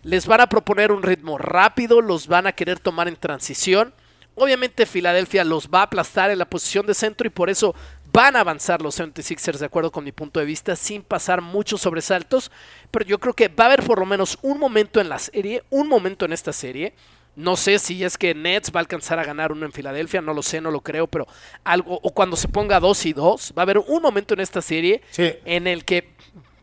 Les 0.03 0.25
van 0.25 0.39
a 0.39 0.47
proponer 0.47 0.93
un 0.93 1.03
ritmo 1.03 1.37
rápido, 1.37 1.99
los 1.99 2.27
van 2.27 2.47
a 2.47 2.53
querer 2.53 2.79
tomar 2.79 3.09
en 3.09 3.17
transición. 3.17 3.93
Obviamente 4.35 4.85
Filadelfia 4.85 5.43
los 5.43 5.67
va 5.67 5.79
a 5.79 5.83
aplastar 5.83 6.31
en 6.31 6.39
la 6.39 6.45
posición 6.45 6.85
de 6.85 6.93
centro 6.93 7.27
y 7.27 7.29
por 7.29 7.49
eso 7.49 7.75
van 8.13 8.35
a 8.35 8.41
avanzar 8.41 8.81
los 8.81 8.99
76ers 8.99 9.57
de 9.57 9.65
acuerdo 9.65 9.91
con 9.91 10.03
mi 10.03 10.11
punto 10.11 10.39
de 10.39 10.45
vista 10.45 10.75
sin 10.75 11.01
pasar 11.01 11.41
muchos 11.41 11.81
sobresaltos, 11.81 12.51
pero 12.91 13.05
yo 13.05 13.19
creo 13.19 13.33
que 13.33 13.47
va 13.47 13.65
a 13.65 13.67
haber 13.67 13.83
por 13.83 13.99
lo 13.99 14.05
menos 14.05 14.37
un 14.41 14.59
momento 14.59 14.99
en 14.99 15.09
la 15.09 15.19
serie, 15.19 15.63
un 15.69 15.87
momento 15.87 16.25
en 16.25 16.33
esta 16.33 16.53
serie. 16.53 16.93
No 17.35 17.55
sé 17.55 17.79
si 17.79 18.03
es 18.03 18.17
que 18.17 18.35
Nets 18.35 18.71
va 18.75 18.79
a 18.79 18.83
alcanzar 18.83 19.17
a 19.17 19.23
ganar 19.23 19.53
uno 19.53 19.65
en 19.65 19.71
Filadelfia, 19.71 20.21
no 20.21 20.33
lo 20.33 20.43
sé, 20.43 20.59
no 20.59 20.69
lo 20.69 20.81
creo, 20.81 21.07
pero 21.07 21.27
algo, 21.63 21.97
o 22.03 22.11
cuando 22.11 22.35
se 22.35 22.49
ponga 22.49 22.79
2 22.81 23.05
y 23.05 23.13
2, 23.13 23.53
va 23.57 23.61
a 23.61 23.63
haber 23.63 23.77
un 23.77 24.01
momento 24.01 24.33
en 24.33 24.41
esta 24.41 24.61
serie 24.61 25.01
en 25.17 25.67
el 25.67 25.85
que 25.85 26.13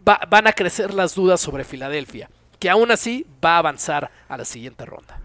van 0.05 0.47
a 0.47 0.53
crecer 0.53 0.93
las 0.93 1.15
dudas 1.15 1.41
sobre 1.41 1.65
Filadelfia, 1.65 2.29
que 2.59 2.69
aún 2.69 2.91
así 2.91 3.27
va 3.43 3.55
a 3.55 3.59
avanzar 3.59 4.11
a 4.29 4.37
la 4.37 4.45
siguiente 4.45 4.85
ronda 4.85 5.23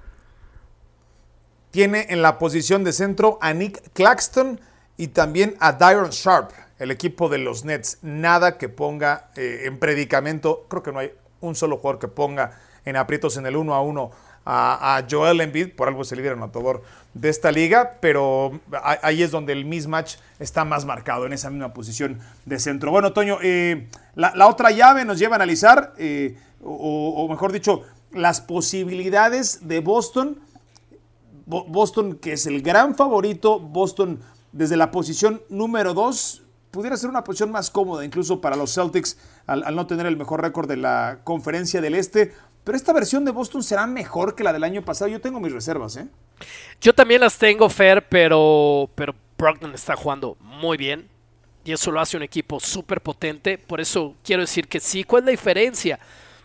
tiene 1.74 2.06
en 2.10 2.22
la 2.22 2.38
posición 2.38 2.84
de 2.84 2.94
centro 2.94 3.40
a 3.42 3.52
Nick 3.52 3.82
Claxton 3.94 4.62
y 4.96 5.08
también 5.08 5.56
a 5.60 5.72
Dyron 5.72 6.12
Sharp, 6.12 6.52
el 6.78 6.92
equipo 6.92 7.30
de 7.30 7.40
los 7.40 7.66
Nets. 7.66 7.98
Nada 8.04 8.60
que 8.60 8.70
ponga 8.70 9.32
eh, 9.36 9.64
en 9.66 9.80
predicamento, 9.80 10.68
creo 10.70 10.84
que 10.84 10.92
no 10.92 11.00
hay 11.00 11.12
un 11.42 11.56
solo 11.56 11.78
jugador 11.78 12.00
que 12.00 12.08
ponga 12.08 12.60
en 12.86 12.96
aprietos 12.96 13.38
en 13.38 13.48
el 13.48 13.56
uno 13.56 13.74
a 13.74 13.82
uno 13.82 14.12
a, 14.46 15.04
Joel 15.10 15.42
Embiid, 15.42 15.74
por 15.74 15.88
algo 15.88 16.04
es 16.04 16.12
el 16.12 16.20
líder 16.20 16.34
anotador 16.34 16.84
de 17.16 17.30
esta 17.30 17.52
liga, 17.52 17.98
pero 18.02 18.60
ahí 19.02 19.24
es 19.24 19.32
donde 19.32 19.54
el 19.54 19.66
mismatch 19.66 20.18
está 20.38 20.66
más 20.66 20.86
marcado, 20.86 21.26
en 21.26 21.34
esa 21.34 21.50
misma 21.50 21.74
posición 21.74 22.20
de 22.46 22.60
centro. 22.60 22.92
Bueno, 22.92 23.14
Toño, 23.14 23.40
eh, 23.42 23.88
la, 24.14 24.46
otra 24.46 24.70
llave 24.70 25.06
nos 25.06 25.18
lleva 25.18 25.36
a 25.36 25.38
analizar, 25.38 25.96
eh, 25.98 26.38
o 26.62 27.26
mejor 27.28 27.52
dicho, 27.52 27.82
las 28.12 28.42
posibilidades 28.42 29.68
de 29.68 29.80
Boston 29.80 30.38
Boston, 31.46 32.16
que 32.16 32.34
es 32.34 32.46
el 32.46 32.62
gran 32.62 32.96
favorito, 32.96 33.60
Boston 33.60 34.20
desde 34.52 34.78
la 34.78 34.92
posición 34.92 35.42
número 35.50 35.94
2, 35.94 36.44
pudiera 36.72 36.98
ser 36.98 37.10
una 37.10 37.24
posición 37.24 37.52
más 37.52 37.70
cómoda 37.70 38.04
incluso 38.06 38.42
para 38.42 38.56
los 38.56 38.74
Celtics 38.74 39.18
al, 39.46 39.76
no 39.76 39.86
tener 39.88 40.06
el 40.06 40.18
mejor 40.18 40.42
récord 40.42 40.68
de 40.68 40.78
la 40.78 41.20
conferencia 41.24 41.82
del 41.82 41.96
Este. 41.96 42.34
Pero 42.64 42.78
esta 42.78 42.94
versión 42.94 43.26
de 43.26 43.32
Boston 43.32 43.62
será 43.62 43.86
mejor 43.86 44.36
que 44.36 44.44
la 44.44 44.54
del 44.54 44.64
año 44.64 44.84
pasado. 44.84 45.10
Yo 45.10 45.20
tengo 45.20 45.40
mis 45.40 45.52
reservas, 45.52 45.98
¿eh? 45.98 46.08
Yo 46.80 46.94
también 46.94 47.22
las 47.22 47.38
tengo, 47.38 47.70
Fer, 47.70 48.08
pero, 48.08 48.90
pero 48.96 49.14
Brogdon 49.38 49.74
está 49.74 49.96
jugando 49.96 50.38
muy 50.40 50.78
bien. 50.78 51.10
Y 51.66 51.74
eso 51.74 51.92
lo 51.92 52.00
hace 52.00 52.18
un 52.18 52.24
equipo 52.24 52.60
súper 52.60 53.02
potente. 53.02 53.58
Por 53.58 53.82
eso 53.82 54.16
quiero 54.24 54.42
decir 54.42 54.68
que 54.68 54.80
sí. 54.80 55.04
¿Cuál 55.04 55.24
es 55.24 55.26
la 55.26 55.32
diferencia 55.32 56.00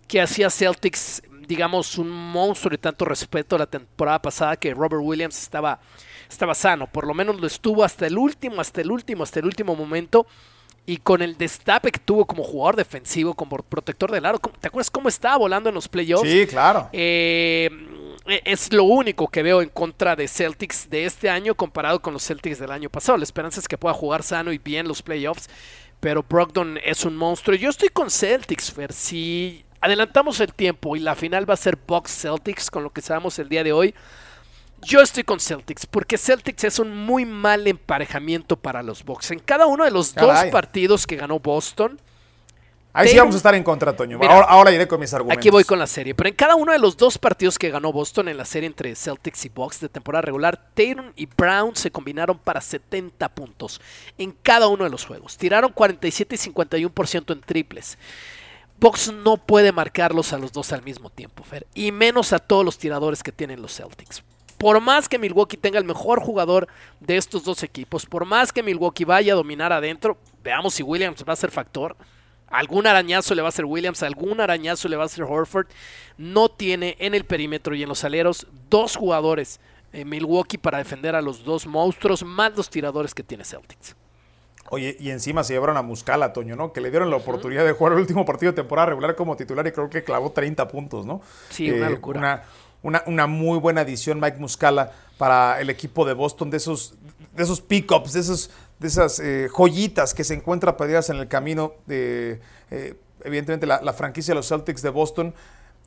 que 0.09 0.21
hacía 0.21 0.51
Celtics 0.51 1.23
digamos, 1.49 1.97
un 1.97 2.11
monstruo 2.11 2.71
de 2.71 2.79
tanto 2.79 3.07
respeto 3.07 3.57
la 3.57 3.67
temporada 3.67 4.21
pasada 4.21 4.57
que 4.57 4.75
Robert 4.75 5.03
Williams 5.03 5.41
estaba, 5.43 5.81
estaba 6.29 6.55
sano. 6.55 6.87
Por 6.87 7.07
lo 7.07 7.15
menos 7.15 7.41
lo 7.41 7.47
estuvo 7.47 7.83
hasta 7.83 8.07
el 8.07 8.19
último, 8.19 8.61
hasta 8.61 8.83
el 8.83 8.91
último, 8.91 9.23
hasta 9.23 9.41
el 9.41 9.47
último 9.47 9.75
momento. 9.75 10.27
Y 10.85 10.99
con 10.99 11.21
el 11.21 11.37
destape 11.37 11.91
que 11.91 11.99
tuvo 11.99 12.27
como 12.27 12.43
jugador 12.43 12.77
defensivo, 12.77 13.35
como 13.35 13.59
protector 13.59 14.11
del 14.11 14.25
aro. 14.25 14.39
¿Te 14.39 14.69
acuerdas 14.69 14.91
cómo 14.91 15.09
estaba 15.09 15.37
volando 15.37 15.69
en 15.69 15.75
los 15.75 15.89
playoffs? 15.89 16.29
Sí, 16.29 16.47
claro. 16.47 16.89
Eh, 16.93 17.69
es 18.45 18.73
lo 18.73 18.85
único 18.85 19.29
que 19.29 19.43
veo 19.43 19.61
en 19.61 19.69
contra 19.69 20.17
de 20.17 20.29
Celtics 20.29 20.89
de 20.89 21.05
este 21.05 21.29
año 21.29 21.55
comparado 21.55 22.01
con 22.01 22.15
los 22.15 22.27
Celtics 22.27 22.59
del 22.59 22.71
año 22.71 22.89
pasado. 22.89 23.19
La 23.19 23.25
esperanza 23.25 23.61
es 23.61 23.69
que 23.69 23.77
pueda 23.77 23.95
jugar 23.95 24.23
sano 24.23 24.53
y 24.53 24.59
bien 24.59 24.89
los 24.89 25.03
playoffs. 25.03 25.49
Pero 26.01 26.23
Brogdon 26.23 26.79
es 26.83 27.05
un 27.05 27.17
monstruo. 27.17 27.57
Yo 27.57 27.71
estoy 27.71 27.89
con 27.89 28.11
Celtics, 28.11 28.73
Fer. 28.73 28.93
Si 28.93 29.65
adelantamos 29.81 30.41
el 30.41 30.53
tiempo 30.53 30.97
y 30.97 31.01
la 31.01 31.15
final 31.15 31.49
va 31.49 31.55
a 31.55 31.59
ser 31.59 31.79
Bucks 31.87 32.23
Celtics 32.23 32.71
con 32.71 32.83
lo 32.83 32.91
que 32.91 33.01
sabemos 33.01 33.39
el 33.39 33.49
día 33.49 33.65
de 33.65 33.73
hoy. 33.73 33.95
Yo 34.83 35.01
estoy 35.01 35.25
con 35.25 35.41
Celtics 35.41 35.87
porque 35.87 36.17
Celtics 36.19 36.65
es 36.65 36.79
un 36.79 36.97
muy 36.97 37.25
mal 37.25 37.67
emparejamiento 37.67 38.57
para 38.57 38.83
los 38.83 39.05
Bucks. 39.05 39.31
En 39.33 39.41
cada 39.41 39.67
uno 39.67 39.85
de 39.85 39.91
los 39.91 40.15
dos 40.15 40.45
partidos 40.47 41.07
que 41.07 41.17
ganó 41.17 41.41
Boston. 41.41 42.01
Ahí 42.93 43.09
sí 43.09 43.19
vamos 43.19 43.35
a 43.35 43.39
estar 43.39 43.55
en 43.55 43.63
contra, 43.63 43.95
Toño. 43.95 44.19
ahora, 44.23 44.73
iré 44.73 44.89
con 44.89 44.99
mis 44.99 45.13
argumentos. 45.13 45.39
Aquí 45.39 45.51
voy 45.51 45.63
con 45.63 45.79
la 45.79 45.87
serie. 45.87 46.15
Pero 46.15 46.29
en 46.29 46.35
cada 46.35 46.57
uno 46.57 46.73
de 46.73 46.79
los 46.79 46.97
dos 46.97 47.19
partidos 47.19 47.59
que 47.59 47.71
ganó 47.71 47.93
Boston 47.93 48.29
en 48.29 48.37
la 48.37 48.45
serie 48.45 48.67
entre 48.67 48.95
Celtics 48.95 49.45
y 49.45 49.49
Bucks 49.51 49.81
de 49.81 49.89
temporada 49.89 50.23
regular, 50.23 50.57
Tatum 50.75 51.13
y 51.15 51.27
Brown 51.27 51.77
se 51.77 51.91
combinaron 51.91 52.39
para 52.39 52.61
70 52.61 53.29
puntos 53.31 53.81
en 54.17 54.33
cada 54.43 54.69
uno 54.69 54.85
de 54.85 54.91
los 54.91 55.05
juegos. 55.05 55.37
Tiraron 55.37 55.73
47 55.73 56.35
y 56.35 56.39
51% 56.39 57.33
en 57.33 57.41
triples. 57.41 57.99
Box 58.81 59.13
no 59.13 59.37
puede 59.37 59.73
marcarlos 59.73 60.33
a 60.33 60.39
los 60.39 60.53
dos 60.53 60.73
al 60.73 60.83
mismo 60.83 61.11
tiempo, 61.11 61.43
Fer, 61.43 61.67
y 61.75 61.91
menos 61.91 62.33
a 62.33 62.39
todos 62.39 62.65
los 62.65 62.79
tiradores 62.79 63.25
que 63.25 63.33
tienen 63.33 63.61
los 63.61 63.75
Celtics. 63.75 64.23
Por 64.57 64.81
más 64.81 65.09
que 65.09 65.19
Milwaukee 65.19 65.57
tenga 65.57 65.79
el 65.79 65.85
mejor 65.85 66.21
jugador 66.21 66.69
de 67.01 67.17
estos 67.17 67.45
dos 67.45 67.63
equipos, 67.63 68.07
por 68.07 68.25
más 68.25 68.53
que 68.53 68.63
Milwaukee 68.63 69.05
vaya 69.05 69.33
a 69.33 69.37
dominar 69.37 69.73
adentro, 69.73 70.17
veamos 70.45 70.75
si 70.75 70.83
Williams 70.83 71.25
va 71.29 71.33
a 71.33 71.37
ser 71.37 71.51
factor. 71.51 71.97
Algún 72.49 72.87
arañazo 72.87 73.35
le 73.35 73.43
va 73.43 73.49
a 73.49 73.51
hacer 73.51 73.65
Williams, 73.65 74.03
algún 74.03 74.41
arañazo 74.41 74.89
le 74.89 74.97
va 74.97 75.03
a 75.03 75.07
hacer 75.07 75.25
Horford. 75.25 75.67
No 76.17 76.49
tiene 76.49 76.97
en 76.99 77.15
el 77.15 77.25
perímetro 77.25 77.75
y 77.75 77.83
en 77.83 77.89
los 77.89 78.05
aleros 78.05 78.47
dos 78.71 78.97
jugadores 78.97 79.61
en 79.93 80.09
Milwaukee 80.09 80.59
para 80.59 80.79
defender 80.79 81.15
a 81.15 81.23
los 81.23 81.45
dos 81.45 81.67
monstruos, 81.67 82.25
más 82.25 82.57
los 82.57 82.71
tiradores 82.71 83.15
que 83.15 83.23
tiene 83.23 83.45
Celtics. 83.45 83.97
Oye, 84.71 84.97
y 85.01 85.11
encima 85.11 85.45
se 85.45 85.55
llevaron 85.55 85.77
a 85.77 85.83
Muscala, 85.83 86.33
Toño, 86.33 86.55
¿no? 86.55 86.73
Que 86.73 86.81
le 86.81 86.91
dieron 86.91 87.11
la 87.11 87.17
oportunidad 87.17 87.65
de 87.65 87.73
jugar 87.73 87.95
el 87.95 88.01
último 88.01 88.25
partido 88.25 88.53
de 88.53 88.57
temporada 88.57 88.87
regular 88.87 89.17
como 89.17 89.37
titular 89.37 89.67
y 89.67 89.73
creo 89.73 89.89
que 89.89 90.05
clavó 90.05 90.33
30 90.33 90.69
puntos, 90.69 91.07
¿no? 91.07 91.23
Sí, 91.49 91.71
una 91.71 91.89
eh, 91.89 91.91
locura. 91.91 92.45
Una, 92.81 93.27
muy 93.27 93.59
buena 93.59 93.81
adición, 93.81 94.21
Mike 94.21 94.39
Muscala, 94.39 94.93
para 95.17 95.61
el 95.61 95.69
equipo 95.69 96.05
de 96.05 96.15
Boston, 96.15 96.49
de 96.49 96.59
esos, 96.59 96.95
de 97.35 97.43
esos 97.43 97.61
pick-ups, 97.61 98.13
de, 98.13 98.21
esos, 98.21 98.51
de 98.79 98.87
esas 98.87 99.19
eh, 99.19 99.49
joyitas 99.51 100.15
que 100.15 100.23
se 100.23 100.35
encuentran 100.35 100.77
perdidas 100.77 101.11
en 101.11 101.17
el 101.17 101.27
camino 101.27 101.73
de, 101.87 102.41
eh, 102.71 102.95
evidentemente, 103.25 103.67
la, 103.67 103.81
la 103.83 103.93
franquicia 103.95 104.33
de 104.33 104.37
los 104.37 104.49
Celtics 104.49 104.83
de 104.83 104.91
Boston 104.91 105.35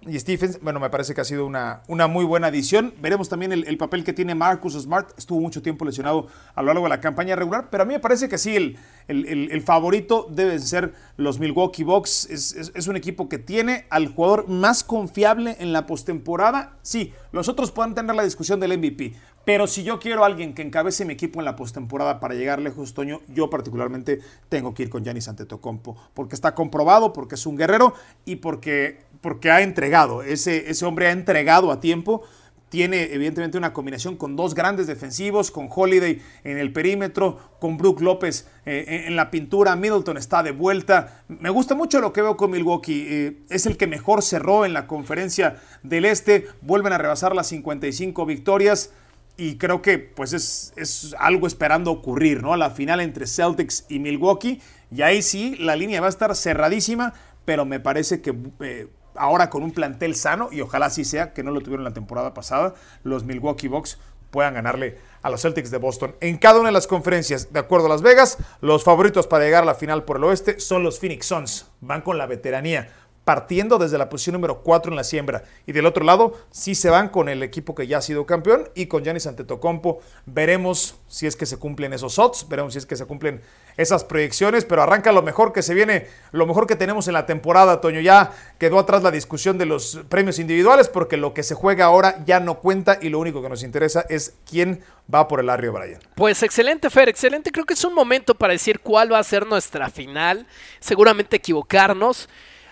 y 0.07 0.19
Stephens, 0.19 0.59
bueno, 0.61 0.79
me 0.79 0.89
parece 0.89 1.13
que 1.13 1.21
ha 1.21 1.23
sido 1.23 1.45
una, 1.45 1.83
una 1.87 2.07
muy 2.07 2.25
buena 2.25 2.47
adición. 2.47 2.91
Veremos 2.99 3.29
también 3.29 3.51
el, 3.51 3.77
papel 3.77 4.03
que 4.03 4.13
tiene 4.13 4.33
Marcus 4.33 4.73
Smart. 4.73 5.11
Estuvo 5.15 5.39
mucho 5.39 5.61
tiempo 5.61 5.85
lesionado 5.85 6.25
a 6.55 6.61
lo 6.63 6.67
largo 6.67 6.83
de 6.83 6.89
la 6.89 6.99
campaña 6.99 7.35
regular, 7.35 7.67
pero 7.69 7.83
a 7.83 7.85
mí 7.85 7.93
me 7.93 7.99
parece 7.99 8.27
que 8.27 8.39
sí, 8.39 8.55
el, 8.55 8.77
el, 9.07 9.61
favorito 9.61 10.27
deben 10.31 10.59
ser 10.59 10.93
los 11.17 11.39
Milwaukee 11.39 11.83
Bucks. 11.83 12.25
Es, 12.31 12.87
un 12.87 12.95
equipo 12.95 13.29
que 13.29 13.37
tiene 13.37 13.85
al 13.91 14.07
jugador 14.07 14.47
más 14.47 14.83
confiable 14.83 15.55
en 15.59 15.71
la 15.71 15.85
postemporada. 15.85 16.77
Sí, 16.81 17.13
los 17.31 17.47
otros 17.47 17.71
pueden 17.71 17.93
tener 17.93 18.15
la 18.15 18.23
discusión 18.23 18.59
del 18.59 18.79
MVP, 18.79 19.13
pero 19.45 19.67
si 19.67 19.83
yo 19.83 19.99
quiero 19.99 20.23
a 20.23 20.27
alguien 20.27 20.53
que 20.53 20.61
encabece 20.61 21.05
mi 21.05 21.13
equipo 21.13 21.39
en 21.39 21.45
la 21.45 21.55
postemporada 21.55 22.19
para 22.19 22.35
llegar 22.35 22.61
lejos, 22.61 22.93
Toño, 22.93 23.21
yo 23.27 23.49
particularmente 23.49 24.19
tengo 24.49 24.73
que 24.73 24.83
ir 24.83 24.89
con 24.89 25.03
Giannis 25.03 25.27
Antetokounmpo, 25.27 25.97
porque 26.13 26.35
está 26.35 26.53
comprobado, 26.53 27.13
porque 27.13 27.35
es 27.35 27.45
un 27.45 27.57
guerrero 27.57 27.93
y 28.25 28.37
porque 28.37 29.11
porque 29.21 29.51
ha 29.51 29.61
entregado, 29.61 30.23
ese, 30.23 30.69
ese 30.69 30.85
hombre 30.85 31.07
ha 31.07 31.11
entregado 31.11 31.71
a 31.71 31.79
tiempo. 31.79 32.23
Tiene 32.69 33.13
evidentemente 33.13 33.57
una 33.57 33.73
combinación 33.73 34.15
con 34.15 34.37
dos 34.37 34.55
grandes 34.55 34.87
defensivos, 34.87 35.51
con 35.51 35.67
Holiday 35.69 36.21
en 36.45 36.57
el 36.57 36.71
perímetro, 36.71 37.37
con 37.59 37.77
Brook 37.77 37.99
López 37.99 38.47
eh, 38.65 39.03
en 39.07 39.17
la 39.17 39.29
pintura, 39.29 39.75
Middleton 39.75 40.15
está 40.15 40.41
de 40.41 40.51
vuelta. 40.51 41.23
Me 41.27 41.49
gusta 41.49 41.75
mucho 41.75 41.99
lo 41.99 42.13
que 42.13 42.21
veo 42.21 42.37
con 42.37 42.51
Milwaukee, 42.51 43.07
eh, 43.09 43.37
es 43.49 43.65
el 43.65 43.75
que 43.75 43.87
mejor 43.87 44.21
cerró 44.21 44.63
en 44.65 44.71
la 44.71 44.87
conferencia 44.87 45.61
del 45.83 46.05
Este, 46.05 46.47
vuelven 46.61 46.93
a 46.93 46.97
rebasar 46.97 47.35
las 47.35 47.47
55 47.47 48.25
victorias 48.25 48.91
y 49.37 49.57
creo 49.57 49.81
que 49.81 49.99
pues 49.99 50.33
es, 50.33 50.73
es, 50.75 51.15
algo 51.19 51.47
esperando 51.47 51.91
ocurrir, 51.91 52.41
¿no? 52.41 52.55
La 52.55 52.69
final 52.69 53.01
entre 53.01 53.27
Celtics 53.27 53.85
y 53.89 53.99
Milwaukee, 53.99 54.61
y 54.91 55.01
ahí 55.01 55.21
sí, 55.21 55.55
la 55.57 55.75
línea 55.75 56.01
va 56.01 56.07
a 56.07 56.09
estar 56.09 56.35
cerradísima, 56.35 57.13
pero 57.45 57.65
me 57.65 57.79
parece 57.79 58.21
que 58.21 58.35
eh, 58.59 58.87
ahora 59.15 59.49
con 59.49 59.63
un 59.63 59.71
plantel 59.71 60.15
sano, 60.15 60.49
y 60.51 60.61
ojalá 60.61 60.87
así 60.87 61.05
sea, 61.05 61.33
que 61.33 61.43
no 61.43 61.51
lo 61.51 61.61
tuvieron 61.61 61.83
la 61.83 61.93
temporada 61.93 62.33
pasada, 62.33 62.73
los 63.03 63.23
Milwaukee 63.23 63.67
Bucks 63.67 63.97
puedan 64.31 64.53
ganarle 64.53 64.97
a 65.21 65.29
los 65.29 65.41
Celtics 65.41 65.69
de 65.69 65.77
Boston. 65.77 66.15
En 66.21 66.37
cada 66.37 66.59
una 66.59 66.69
de 66.69 66.73
las 66.73 66.87
conferencias, 66.87 67.53
de 67.53 67.59
acuerdo 67.59 67.85
a 67.85 67.89
Las 67.89 68.01
Vegas, 68.01 68.37
los 68.61 68.83
favoritos 68.83 69.27
para 69.27 69.43
llegar 69.43 69.63
a 69.63 69.65
la 69.65 69.75
final 69.75 70.03
por 70.03 70.17
el 70.17 70.23
oeste 70.23 70.59
son 70.59 70.83
los 70.83 70.99
Phoenix 70.99 71.27
Suns. 71.27 71.67
Van 71.81 72.01
con 72.01 72.17
la 72.17 72.25
veteranía 72.25 72.89
partiendo 73.23 73.77
desde 73.77 73.97
la 73.97 74.09
posición 74.09 74.33
número 74.33 74.61
4 74.61 74.91
en 74.91 74.95
la 74.95 75.03
siembra. 75.03 75.43
Y 75.65 75.71
del 75.71 75.85
otro 75.85 76.03
lado, 76.03 76.33
sí 76.49 76.75
se 76.75 76.89
van 76.89 77.09
con 77.09 77.29
el 77.29 77.43
equipo 77.43 77.75
que 77.75 77.87
ya 77.87 77.99
ha 77.99 78.01
sido 78.01 78.25
campeón 78.25 78.69
y 78.75 78.87
con 78.87 79.03
Giannis 79.03 79.27
Antetokounmpo. 79.27 79.99
Veremos 80.25 80.95
si 81.07 81.27
es 81.27 81.35
que 81.35 81.45
se 81.45 81.57
cumplen 81.57 81.93
esos 81.93 82.17
odds, 82.17 82.47
veremos 82.49 82.73
si 82.73 82.79
es 82.79 82.85
que 82.85 82.95
se 82.95 83.05
cumplen 83.05 83.41
esas 83.77 84.03
proyecciones, 84.03 84.65
pero 84.65 84.81
arranca 84.81 85.11
lo 85.11 85.21
mejor 85.21 85.53
que 85.53 85.61
se 85.61 85.73
viene, 85.73 86.07
lo 86.31 86.45
mejor 86.45 86.67
que 86.67 86.75
tenemos 86.75 87.07
en 87.07 87.13
la 87.13 87.25
temporada, 87.25 87.79
Toño. 87.79 87.99
Ya 87.99 88.31
quedó 88.57 88.79
atrás 88.79 89.03
la 89.03 89.11
discusión 89.11 89.57
de 89.57 89.65
los 89.65 90.01
premios 90.09 90.39
individuales 90.39 90.89
porque 90.89 91.17
lo 91.17 91.33
que 91.33 91.43
se 91.43 91.55
juega 91.55 91.85
ahora 91.85 92.23
ya 92.25 92.39
no 92.39 92.59
cuenta 92.59 92.97
y 93.01 93.09
lo 93.09 93.19
único 93.19 93.41
que 93.41 93.49
nos 93.49 93.63
interesa 93.63 94.05
es 94.09 94.33
quién 94.49 94.81
va 95.13 95.27
por 95.27 95.39
el 95.39 95.49
Arrio 95.49 95.73
Brian. 95.73 95.99
Pues 96.15 96.41
excelente, 96.43 96.89
Fer, 96.89 97.09
excelente. 97.09 97.51
Creo 97.51 97.65
que 97.65 97.73
es 97.73 97.85
un 97.85 97.93
momento 97.93 98.35
para 98.35 98.53
decir 98.53 98.79
cuál 98.79 99.13
va 99.13 99.19
a 99.19 99.23
ser 99.23 99.45
nuestra 99.45 99.89
final. 99.89 100.47
Seguramente 100.79 101.37
equivocarnos. 101.37 102.27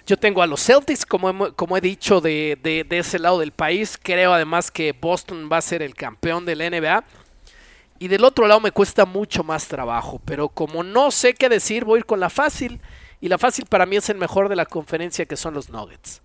Yo 0.10 0.18
tengo 0.18 0.42
a 0.42 0.48
los 0.48 0.66
Celtics, 0.66 1.06
como, 1.06 1.54
como 1.54 1.78
he 1.78 1.82
dicho, 1.82 2.20
de, 2.20 2.58
de, 2.64 2.98
ese 2.98 3.20
lado 3.20 3.38
del 3.38 3.52
país. 3.52 3.96
Creo 4.02 4.34
además 4.34 4.72
que 4.72 4.92
Boston 4.92 5.48
va 5.52 5.58
a 5.58 5.62
ser 5.62 5.84
el 5.84 5.94
campeón 5.94 6.46
de 6.46 6.56
la 6.56 6.68
NBA. 6.68 7.04
Y 8.00 8.08
del 8.08 8.24
otro 8.24 8.48
lado 8.48 8.60
me 8.60 8.72
cuesta 8.72 9.06
mucho 9.06 9.44
más 9.44 9.68
trabajo. 9.68 10.20
Pero 10.26 10.50
como 10.50 10.82
no 10.82 11.12
sé 11.12 11.36
qué 11.36 11.48
decir, 11.48 11.86
voy 11.86 11.98
a 11.98 12.00
ir 12.00 12.06
con 12.08 12.20
la 12.20 12.32
fácil. 12.32 12.82
Y 13.22 13.30
la 13.30 13.38
fácil 13.38 13.68
para 13.68 13.86
mí 13.86 13.98
es 13.98 14.10
el 14.10 14.18
mejor 14.18 14.50
de 14.50 14.56
la 14.56 14.66
conferencia, 14.66 15.28
que 15.28 15.38
son 15.38 15.54
los 15.54 15.70
Nuggets. 15.70 16.24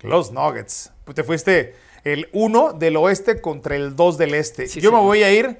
Los 0.00 0.32
Nuggets. 0.32 0.94
Pues 1.04 1.14
te 1.14 1.24
fuiste 1.24 1.76
el 2.04 2.30
1 2.32 2.72
del 2.72 2.96
oeste 2.96 3.42
contra 3.42 3.76
el 3.76 3.96
2 3.96 4.16
del 4.16 4.32
este. 4.32 4.66
Yo 4.66 4.90
me 4.92 4.98
voy 4.98 5.22
a 5.22 5.30
ir 5.30 5.58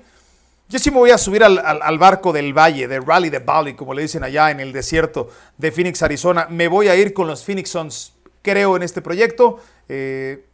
yo 0.72 0.78
sí 0.78 0.90
me 0.90 0.96
voy 0.96 1.10
a 1.10 1.18
subir 1.18 1.44
al, 1.44 1.98
barco 1.98 2.32
del 2.32 2.56
valle, 2.56 2.88
de 2.88 2.98
Rally 2.98 3.30
the 3.30 3.40
Valley, 3.40 3.74
como 3.74 3.92
le 3.92 4.00
dicen 4.00 4.24
allá 4.24 4.50
en 4.50 4.58
el 4.58 4.72
desierto 4.72 5.28
de 5.58 5.70
Phoenix, 5.70 6.02
Arizona. 6.02 6.46
Me 6.48 6.66
voy 6.66 6.88
a 6.88 6.96
ir 6.96 7.12
con 7.12 7.26
los 7.26 7.44
Phoenix 7.44 7.68
Suns. 7.68 8.14
Creo 8.40 8.74
en 8.74 8.82
este 8.82 9.02
proyecto. 9.02 9.60
Eh, 9.90 10.46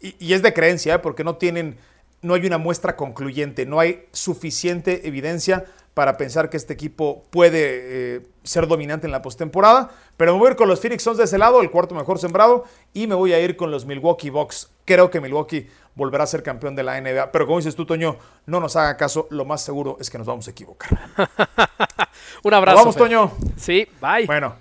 y, 0.00 0.32
es 0.32 0.40
de 0.40 0.54
creencia, 0.54 0.94
¿eh? 0.94 0.98
porque 1.00 1.24
no 1.24 1.36
tienen, 1.36 1.76
no 2.22 2.32
hay 2.32 2.46
una 2.46 2.56
muestra 2.56 2.96
concluyente, 2.96 3.66
no 3.66 3.80
hay 3.80 4.06
suficiente 4.12 5.06
evidencia 5.06 5.66
para 5.98 6.16
pensar 6.16 6.48
que 6.48 6.56
este 6.56 6.72
equipo 6.74 7.24
puede 7.28 7.58
eh, 7.58 8.20
ser 8.44 8.68
dominante 8.68 9.08
en 9.08 9.10
la 9.10 9.20
postemporada. 9.20 9.90
Pero 10.16 10.32
me 10.32 10.38
voy 10.38 10.46
a 10.46 10.50
ir 10.52 10.56
con 10.56 10.68
los 10.68 10.78
Phoenix 10.78 11.02
Suns 11.02 11.18
de 11.18 11.24
ese 11.24 11.38
lado, 11.38 11.60
el 11.60 11.72
cuarto 11.72 11.92
mejor 11.92 12.20
sembrado, 12.20 12.66
y 12.94 13.08
me 13.08 13.16
voy 13.16 13.32
a 13.32 13.40
ir 13.40 13.56
con 13.56 13.72
los 13.72 13.84
Milwaukee 13.84 14.30
Bucks. 14.30 14.70
Creo 14.84 15.10
que 15.10 15.20
Milwaukee 15.20 15.68
volverá 15.96 16.22
a 16.22 16.28
ser 16.28 16.44
campeón 16.44 16.76
de 16.76 16.84
la 16.84 17.00
NBA. 17.00 17.32
Pero 17.32 17.46
como 17.46 17.58
dices 17.58 17.74
tú, 17.74 17.84
Toño, 17.84 18.16
no 18.46 18.60
nos 18.60 18.76
haga 18.76 18.96
caso, 18.96 19.26
lo 19.30 19.44
más 19.44 19.60
seguro 19.60 19.96
es 19.98 20.08
que 20.08 20.18
nos 20.18 20.26
vamos 20.28 20.46
a 20.46 20.52
equivocar. 20.52 20.88
Un 22.44 22.54
abrazo. 22.54 22.78
vamos, 22.78 22.94
Toño. 22.94 23.32
Sí, 23.56 23.88
bye. 24.00 24.24
Bueno. 24.26 24.54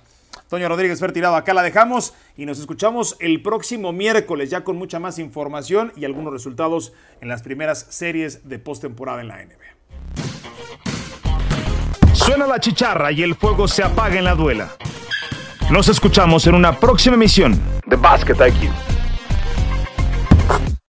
Toño 0.50 0.68
Rodríguez 0.70 1.00
Fer 1.00 1.12
tirado, 1.12 1.36
acá 1.36 1.54
la 1.54 1.62
dejamos 1.62 2.16
y 2.36 2.48
nos 2.48 2.58
escuchamos 2.58 3.16
el 3.20 3.44
próximo 3.44 3.94
miércoles 3.94 4.50
ya 4.50 4.64
con 4.64 4.76
mucha 4.76 4.98
más 4.98 5.20
información 5.20 5.94
y 5.96 6.06
algunos 6.06 6.34
resultados 6.34 6.94
en 7.22 7.28
las 7.28 7.44
primeras 7.44 7.86
series 7.90 8.50
de 8.50 8.58
postemporada 8.58 9.22
en 9.22 9.28
la 9.28 9.46
NBA. 9.46 10.37
Suena 12.28 12.46
la 12.46 12.60
chicharra 12.60 13.10
y 13.14 13.24
el 13.24 13.36
fuego 13.36 13.70
se 13.70 13.84
apaga 13.84 14.18
en 14.18 14.26
la 14.26 14.36
duela. 14.36 14.76
Nos 15.72 15.88
escuchamos 15.88 16.46
en 16.46 16.56
una 16.56 16.78
próxima 16.78 17.16
emisión 17.16 17.58
de 17.86 17.96
Basket 17.96 18.34
IQ. 18.34 18.97